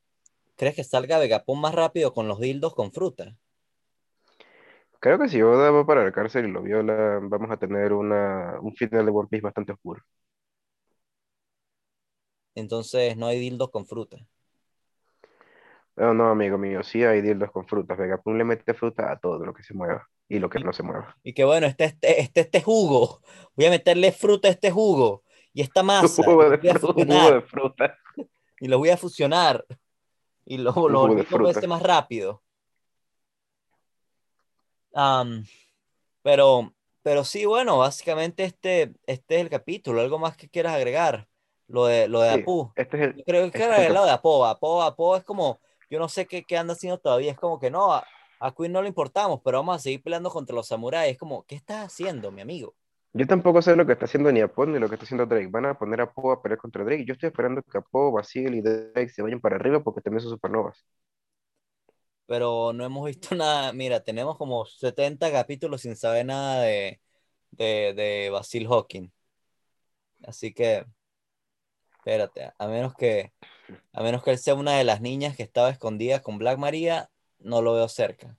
crees 0.55 0.75
que 0.75 0.83
salga 0.83 1.19
Vegapunk 1.19 1.59
más 1.59 1.75
rápido 1.75 2.13
con 2.13 2.27
los 2.27 2.39
dildos 2.39 2.73
con 2.73 2.91
fruta? 2.91 3.35
Creo 4.99 5.19
que 5.19 5.27
si 5.27 5.41
Oda 5.41 5.69
va 5.69 5.85
para 5.85 6.03
la 6.03 6.11
cárcel 6.11 6.45
y 6.45 6.51
lo 6.51 6.61
viola, 6.61 7.19
vamos 7.21 7.51
a 7.51 7.57
tener 7.57 7.91
una, 7.91 8.57
un 8.61 8.73
final 8.73 9.05
de 9.05 9.11
One 9.11 9.27
Piece 9.29 9.43
bastante 9.43 9.73
oscuro. 9.73 10.01
Entonces 12.55 13.17
no 13.17 13.27
hay 13.27 13.39
dildos 13.39 13.69
con 13.71 13.85
fruta. 13.85 14.17
No, 15.95 16.13
no, 16.13 16.29
amigo 16.29 16.57
mío, 16.57 16.81
sí 16.83 17.03
hay 17.03 17.21
dildos 17.21 17.51
con 17.51 17.67
frutas. 17.67 17.97
Vegapunk 17.97 18.35
le 18.37 18.43
mete 18.43 18.73
fruta 18.73 19.11
a 19.11 19.19
todo 19.19 19.45
lo 19.45 19.53
que 19.53 19.63
se 19.63 19.73
mueva 19.73 20.09
y 20.27 20.39
lo 20.39 20.49
que 20.49 20.59
no 20.59 20.73
se 20.73 20.81
mueva. 20.81 21.15
Y 21.23 21.33
que 21.33 21.43
bueno, 21.43 21.67
este, 21.67 21.85
este, 21.85 22.21
este, 22.21 22.41
este 22.41 22.61
jugo, 22.61 23.21
voy 23.55 23.65
a 23.67 23.69
meterle 23.69 24.11
fruta 24.11 24.47
a 24.47 24.51
este 24.51 24.71
jugo 24.71 25.23
y 25.53 25.61
esta 25.61 25.83
masa, 25.83 26.23
Jugo 26.23 26.49
de, 26.49 26.57
los 26.57 26.61
voy 26.61 26.69
a 26.69 26.73
fru- 26.75 26.93
jugo 26.93 27.31
de 27.31 27.41
fruta. 27.41 27.97
y 28.59 28.67
los 28.67 28.79
voy 28.79 28.89
a 28.89 28.97
fusionar 28.97 29.65
y 30.45 30.57
lo, 30.57 30.71
lo 30.89 30.99
volví 30.99 31.23
fruta. 31.23 31.67
más 31.67 31.81
rápido. 31.81 32.41
Pero, 36.23 36.73
pero 37.01 37.23
sí, 37.23 37.45
bueno, 37.45 37.77
básicamente 37.77 38.43
este, 38.45 38.93
este 39.05 39.35
es 39.35 39.41
el 39.41 39.49
capítulo. 39.49 40.01
¿Algo 40.01 40.17
más 40.17 40.37
que 40.37 40.49
quieras 40.49 40.73
agregar? 40.73 41.27
Lo 41.73 41.87
de, 41.87 42.07
lo 42.09 42.21
de 42.21 42.29
Sí, 42.29 42.31
Apu. 42.31 42.73
este 42.75 42.97
es 42.97 43.03
el, 43.09 43.15
Yo 43.15 43.25
creo 43.25 43.41
que 43.43 43.47
este 43.47 43.59
es 43.59 43.65
era 43.65 43.85
el 43.87 43.93
lado 43.93 44.07
de 44.07 44.13
Apo. 44.13 44.45
Apo, 44.45 44.83
Apo 44.83 45.17
es 45.17 45.25
como, 45.25 45.61
yo 45.91 45.99
no 45.99 46.09
sé 46.09 46.27
qué, 46.27 46.45
qué 46.45 46.57
anda 46.57 46.73
haciendo 46.75 46.99
todavía. 46.99 47.31
Es 47.33 47.39
como 47.39 47.59
que 47.59 47.71
no, 47.71 47.93
a, 47.93 48.07
a 48.39 48.55
Queen 48.55 48.71
no 48.73 48.81
le 48.83 48.89
importamos, 48.89 49.41
pero 49.43 49.59
vamos 49.59 49.77
a 49.77 49.79
seguir 49.79 50.03
peleando 50.03 50.31
contra 50.31 50.55
los 50.55 50.67
samuráis. 50.69 51.13
Es 51.13 51.19
como, 51.19 51.45
¿qué 51.45 51.55
estás 51.55 51.85
haciendo, 51.87 52.31
mi 52.31 52.41
amigo? 52.41 52.75
Yo 53.13 53.27
tampoco 53.27 53.61
sé 53.61 53.75
lo 53.75 53.85
que 53.85 53.93
está 53.93 54.05
haciendo 54.05 54.31
ni 54.31 54.41
Apo 54.41 54.65
ni 54.65 54.79
lo 54.79 54.87
que 54.89 54.95
está 54.95 55.05
haciendo 55.05 55.25
Drake. 55.27 55.47
Van 55.47 55.65
a 55.65 55.77
poner 55.77 56.01
a 56.01 56.03
Apo 56.05 56.31
a 56.31 56.41
pelear 56.41 56.59
contra 56.59 56.83
Drake. 56.83 57.05
Yo 57.05 57.13
estoy 57.13 57.27
esperando 57.29 57.61
que 57.63 57.77
Apo, 57.77 58.11
Basil 58.11 58.53
y 58.55 58.61
Drake 58.61 59.09
se 59.09 59.21
vayan 59.21 59.39
para 59.41 59.55
arriba 59.57 59.83
porque 59.83 60.01
también 60.01 60.21
son 60.21 60.31
supernovas. 60.31 60.83
Pero 62.25 62.73
no 62.73 62.85
hemos 62.85 63.05
visto 63.05 63.35
nada. 63.35 63.73
Mira, 63.73 64.03
tenemos 64.03 64.37
como 64.37 64.65
70 64.65 65.31
capítulos 65.31 65.81
sin 65.81 65.95
saber 65.95 66.25
nada 66.25 66.61
de, 66.61 67.01
de, 67.51 67.93
de 67.95 68.29
Basil 68.31 68.67
Hawking. 68.67 69.11
Así 70.23 70.53
que, 70.53 70.85
espérate, 72.03 72.51
a 72.57 72.67
menos 72.67 72.93
que, 72.93 73.31
a 73.93 74.03
menos 74.03 74.23
que 74.23 74.31
él 74.31 74.37
sea 74.37 74.55
una 74.55 74.73
de 74.73 74.83
las 74.83 74.99
niñas 74.99 75.37
que 75.37 75.43
estaba 75.43 75.69
escondida 75.69 76.21
con 76.21 76.37
Black 76.37 76.57
Maria, 76.57 77.09
no 77.39 77.61
lo 77.61 77.73
veo 77.73 77.87
cerca. 77.87 78.37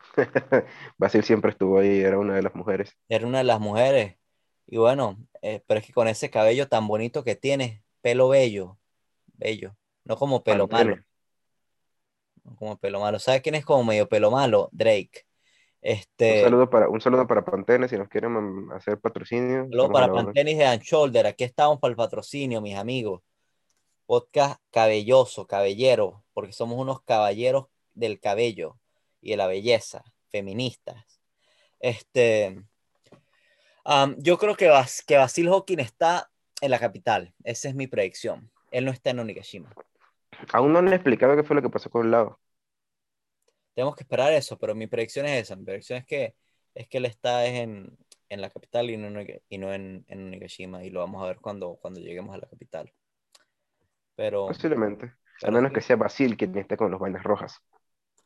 Basil 0.98 1.22
siempre 1.22 1.52
estuvo 1.52 1.78
ahí, 1.78 2.00
era 2.00 2.18
una 2.18 2.34
de 2.34 2.42
las 2.42 2.54
mujeres. 2.56 2.96
Era 3.08 3.28
una 3.28 3.38
de 3.38 3.44
las 3.44 3.60
mujeres. 3.60 4.16
Y 4.66 4.78
bueno, 4.78 5.24
eh, 5.40 5.62
pero 5.68 5.78
es 5.78 5.86
que 5.86 5.92
con 5.92 6.08
ese 6.08 6.30
cabello 6.30 6.66
tan 6.66 6.88
bonito 6.88 7.22
que 7.22 7.36
tiene, 7.36 7.84
pelo 8.00 8.28
bello, 8.28 8.76
bello, 9.34 9.76
no 10.04 10.16
como 10.16 10.42
pelo 10.42 10.66
malo, 10.66 10.96
no 12.42 12.56
como 12.56 12.76
pelo 12.76 12.98
malo. 12.98 13.20
¿Sabes 13.20 13.40
quién 13.40 13.54
es 13.54 13.64
como 13.64 13.84
medio 13.84 14.08
pelo 14.08 14.32
malo? 14.32 14.68
Drake. 14.72 15.26
Este, 15.82 16.38
Un 16.38 16.44
saludo 16.44 16.70
para, 16.70 16.88
un 16.88 17.00
saludo 17.00 17.26
para 17.26 17.44
Pantene 17.44 17.88
si 17.88 17.96
nos 17.96 18.08
quieren 18.08 18.68
hacer 18.72 18.98
patrocinio. 19.00 19.66
A 19.84 19.88
para. 19.90 20.12
Pantenis 20.12 20.58
de 20.58 20.66
And 20.66 20.82
Shoulder, 20.82 21.26
aquí 21.26 21.44
estamos 21.44 21.78
para 21.78 21.90
el 21.90 21.96
patrocinio, 21.96 22.60
mis 22.60 22.76
amigos. 22.76 23.22
Podcast 24.06 24.60
cabelloso, 24.70 25.46
cabellero, 25.46 26.24
porque 26.34 26.52
somos 26.52 26.78
unos 26.78 27.02
caballeros 27.02 27.66
del 27.94 28.20
cabello 28.20 28.76
y 29.20 29.30
de 29.30 29.36
la 29.36 29.46
belleza, 29.46 30.02
feministas. 30.30 31.20
Este, 31.78 32.60
yo 34.18 34.38
creo 34.38 34.56
que, 34.56 34.68
Bas- 34.70 35.02
que 35.06 35.16
Basil 35.16 35.48
Hawking 35.48 35.78
está 35.78 36.30
en 36.60 36.70
la 36.72 36.78
capital. 36.78 37.32
Esa 37.44 37.68
es 37.68 37.74
mi 37.74 37.86
predicción. 37.86 38.50
Él 38.70 38.84
no 38.84 38.90
está 38.90 39.10
en 39.10 39.20
Onigashima. 39.20 39.72
Aún 40.52 40.72
no 40.72 40.78
han 40.80 40.92
explicado 40.92 41.36
qué 41.36 41.42
fue 41.42 41.56
lo 41.56 41.62
que 41.62 41.70
pasó 41.70 41.88
con 41.90 42.10
Lao. 42.10 42.38
Tenemos 43.74 43.96
que 43.96 44.02
esperar 44.02 44.32
eso, 44.32 44.58
pero 44.58 44.74
mi 44.74 44.86
predicción 44.86 45.26
es 45.26 45.42
esa. 45.42 45.56
Mi 45.56 45.64
predicción 45.64 45.98
es 45.98 46.04
que, 46.04 46.34
es 46.74 46.88
que 46.88 46.98
él 46.98 47.06
está 47.06 47.46
es 47.46 47.54
en, 47.60 47.96
en 48.28 48.40
la 48.40 48.50
capital 48.50 48.90
y 48.90 48.96
no, 48.96 49.08
y 49.48 49.58
no 49.58 49.72
en, 49.72 50.04
en 50.08 50.26
Onigashima. 50.26 50.84
Y 50.84 50.90
lo 50.90 51.00
vamos 51.00 51.22
a 51.22 51.26
ver 51.26 51.38
cuando, 51.40 51.76
cuando 51.76 52.00
lleguemos 52.00 52.34
a 52.34 52.38
la 52.38 52.48
capital. 52.48 52.92
Pero, 54.16 54.48
Posiblemente. 54.48 55.12
A 55.42 55.50
menos 55.50 55.72
que 55.72 55.80
sea 55.80 55.96
Basil 55.96 56.36
quien 56.36 56.56
esté 56.58 56.76
con 56.76 56.90
los 56.90 57.00
vainas 57.00 57.22
rojas. 57.22 57.62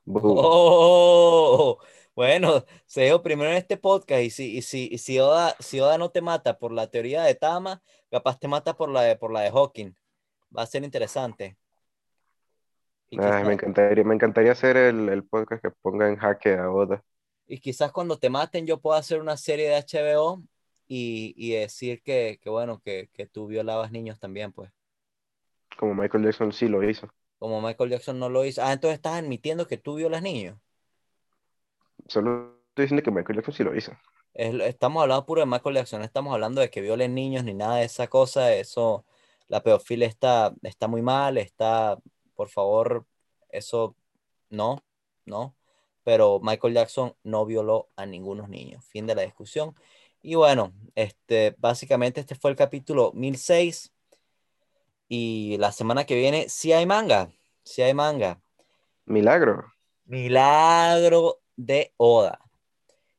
Oh, 0.06 1.78
bueno, 2.14 2.64
se 2.86 3.02
dijo 3.02 3.22
primero 3.22 3.50
en 3.50 3.56
este 3.56 3.76
podcast 3.76 4.22
y 4.22 4.30
si, 4.30 4.56
y 4.56 4.62
si, 4.62 4.88
y 4.92 4.98
si, 4.98 5.18
Oda, 5.18 5.56
si 5.60 5.80
Oda 5.80 5.96
no 5.98 6.10
te 6.10 6.20
mata 6.20 6.58
por 6.58 6.72
la 6.72 6.90
teoría 6.90 7.22
de 7.22 7.34
Tama, 7.34 7.82
capaz 8.10 8.38
te 8.38 8.48
mata 8.48 8.76
por 8.76 8.90
la 8.90 9.02
de, 9.02 9.16
por 9.16 9.32
la 9.32 9.40
de 9.40 9.50
Hawking. 9.50 9.96
Va 10.56 10.62
a 10.62 10.66
ser 10.66 10.84
interesante. 10.84 11.56
Y 13.14 13.18
Ay, 13.18 13.44
quizás, 13.44 13.44
me 13.44 13.52
encantaría, 13.54 14.04
me 14.04 14.14
encantaría 14.14 14.52
hacer 14.52 14.76
el, 14.76 15.08
el 15.08 15.24
podcast 15.24 15.62
que 15.62 15.70
ponga 15.70 16.08
en 16.08 16.16
jaque 16.16 16.54
a 16.56 16.70
Oda. 16.70 17.02
y 17.46 17.58
quizás 17.60 17.92
cuando 17.92 18.18
te 18.18 18.30
maten 18.30 18.66
yo 18.66 18.80
pueda 18.80 18.98
hacer 18.98 19.20
una 19.20 19.36
serie 19.36 19.68
de 19.68 19.76
HBO 19.76 20.42
y, 20.88 21.34
y 21.36 21.52
decir 21.52 22.02
que, 22.02 22.38
que 22.42 22.50
bueno, 22.50 22.80
que, 22.84 23.10
que 23.12 23.26
tú 23.26 23.46
violabas 23.46 23.92
niños 23.92 24.18
también, 24.20 24.52
pues. 24.52 24.70
Como 25.78 25.94
Michael 25.94 26.24
Jackson 26.24 26.52
sí 26.52 26.66
lo 26.68 26.82
hizo. 26.82 27.08
Como 27.38 27.60
Michael 27.60 27.90
Jackson 27.90 28.18
no 28.18 28.28
lo 28.28 28.44
hizo. 28.44 28.60
Ah, 28.64 28.72
entonces 28.72 28.96
estás 28.96 29.14
admitiendo 29.22 29.66
que 29.68 29.78
tú 29.78 29.94
violas 29.96 30.20
niños. 30.22 30.58
Solo 32.08 32.60
estoy 32.68 32.84
diciendo 32.84 33.02
que 33.02 33.10
Michael 33.10 33.36
Jackson 33.36 33.54
sí 33.54 33.62
lo 33.64 33.76
hizo. 33.76 33.92
Es- 34.34 34.54
estamos 34.60 35.02
hablando 35.02 35.26
puro 35.26 35.40
de 35.40 35.46
Michael 35.46 35.76
Jackson, 35.76 36.00
no 36.00 36.04
estamos 36.06 36.32
hablando 36.34 36.60
de 36.60 36.70
que 36.70 36.80
violen 36.80 37.14
niños 37.14 37.44
ni 37.44 37.54
nada 37.54 37.76
de 37.76 37.84
esa 37.84 38.08
cosa, 38.08 38.52
eso, 38.54 39.06
la 39.48 39.62
pedofilia 39.62 40.08
está, 40.08 40.52
está 40.62 40.88
muy 40.88 41.02
mal, 41.02 41.38
está, 41.38 41.98
por 42.34 42.48
favor, 42.48 43.06
eso, 43.50 43.96
no, 44.50 44.84
no, 45.24 45.54
pero 46.04 46.40
Michael 46.40 46.74
Jackson 46.74 47.16
no 47.22 47.46
violó 47.46 47.88
a 47.96 48.06
ningunos 48.06 48.48
niños, 48.48 48.84
fin 48.84 49.06
de 49.06 49.14
la 49.14 49.22
discusión. 49.22 49.74
Y 50.22 50.36
bueno, 50.36 50.72
este, 50.94 51.54
básicamente 51.58 52.20
este 52.20 52.34
fue 52.34 52.50
el 52.50 52.56
capítulo 52.56 53.12
1006 53.14 53.92
y 55.08 55.56
la 55.58 55.72
semana 55.72 56.04
que 56.04 56.14
viene 56.14 56.48
sí 56.48 56.72
hay 56.72 56.86
manga, 56.86 57.30
sí 57.62 57.82
hay 57.82 57.94
manga. 57.94 58.40
Milagro. 59.04 59.72
Milagro 60.06 61.40
de 61.56 61.92
Oda. 61.96 62.40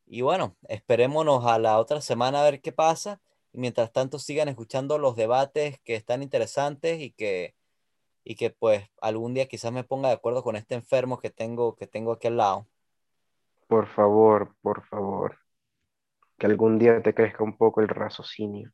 Y 0.08 0.22
bueno, 0.22 0.56
esperémonos 0.68 1.46
a 1.46 1.58
la 1.60 1.80
otra 1.80 2.02
semana 2.02 2.42
a 2.42 2.44
ver 2.44 2.62
qué 2.62 2.72
pasa. 2.72 3.22
Y 3.54 3.60
mientras 3.60 3.92
tanto 3.92 4.20
sigan 4.20 4.48
escuchando 4.48 4.98
los 4.98 5.16
debates 5.16 5.80
que 5.82 5.96
están 5.96 6.22
interesantes 6.22 7.00
y 7.02 7.12
que, 7.12 7.56
y 8.26 8.36
que 8.36 8.50
pues 8.50 8.84
algún 9.00 9.36
día 9.36 9.48
quizás 9.48 9.72
me 9.72 9.84
ponga 9.84 10.10
de 10.10 10.16
acuerdo 10.16 10.44
con 10.44 10.56
este 10.56 10.74
enfermo 10.74 11.20
que 11.20 11.30
tengo, 11.30 11.76
que 11.76 11.86
tengo 11.86 12.12
aquí 12.12 12.28
al 12.28 12.38
lado. 12.38 12.68
Por 13.68 13.88
favor, 13.88 14.56
por 14.62 14.84
favor. 14.88 15.38
Que 16.38 16.48
algún 16.48 16.80
día 16.80 17.02
te 17.02 17.14
crezca 17.14 17.44
un 17.44 17.56
poco 17.56 17.82
el 17.82 17.88
raciocinio. 17.88 18.74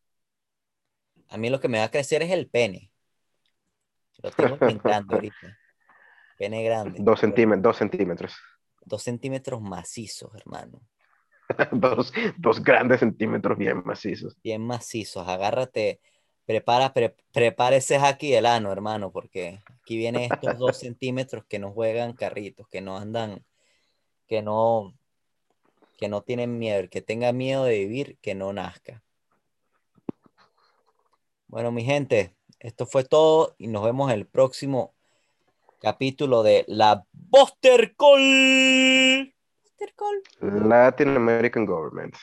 A 1.28 1.38
mí 1.38 1.50
lo 1.50 1.60
que 1.60 1.68
me 1.68 1.80
va 1.80 1.84
a 1.84 1.92
crecer 1.92 2.24
es 2.24 2.32
el 2.32 2.50
pene. 2.50 2.92
Lo 4.24 4.32
tengo 4.32 4.58
bien 4.58 4.80
grande 4.82 5.16
ahorita. 5.16 5.58
Pene 6.38 6.64
grande. 6.64 7.00
Dos 7.02 7.20
centímetros, 7.20 7.64
dos 7.64 7.78
centímetros. 7.78 8.36
Dos 8.86 9.04
centímetros 9.04 9.62
macizos, 9.62 10.34
hermano. 10.34 10.82
Dos, 11.74 12.14
dos 12.38 12.64
grandes 12.64 13.02
centímetros 13.02 13.58
bien 13.58 13.84
macizos. 13.84 14.38
Bien 14.42 14.62
macizos. 14.66 15.28
Agárrate. 15.28 16.00
Prepara, 16.46 16.92
pre- 16.94 17.16
prepara 17.32 17.76
ese 17.76 17.98
haki 17.98 18.32
del 18.32 18.46
ano, 18.46 18.72
hermano, 18.72 19.12
porque 19.12 19.62
aquí 19.82 19.96
vienen 19.98 20.24
estos 20.24 20.58
dos 20.58 20.78
centímetros 20.78 21.46
que 21.46 21.60
no 21.60 21.72
juegan 21.72 22.14
carritos, 22.14 22.68
que 22.68 22.82
no 22.82 22.98
andan, 22.98 23.46
que 24.28 24.42
no, 24.42 24.94
que 25.98 26.10
no 26.10 26.22
tienen 26.22 26.58
miedo. 26.58 26.80
El 26.80 26.90
que 26.90 27.02
tenga 27.02 27.32
miedo 27.32 27.64
de 27.64 27.80
vivir, 27.80 28.18
que 28.22 28.36
no 28.36 28.52
nazca. 28.54 29.04
Bueno, 31.48 31.72
mi 31.72 31.84
gente, 31.84 32.36
esto 32.60 32.86
fue 32.86 33.04
todo 33.04 33.56
y 33.58 33.68
nos 33.68 33.84
vemos 33.84 34.12
en 34.12 34.18
el 34.18 34.26
próximo 34.26 34.94
capítulo 35.80 36.44
de 36.44 36.64
la 36.68 37.06
Buster 37.12 37.96
Call. 37.96 39.34
Buster 39.64 39.94
Call. 39.96 40.24
Latin 40.70 41.16
American 41.16 41.66
Government. 41.66 42.16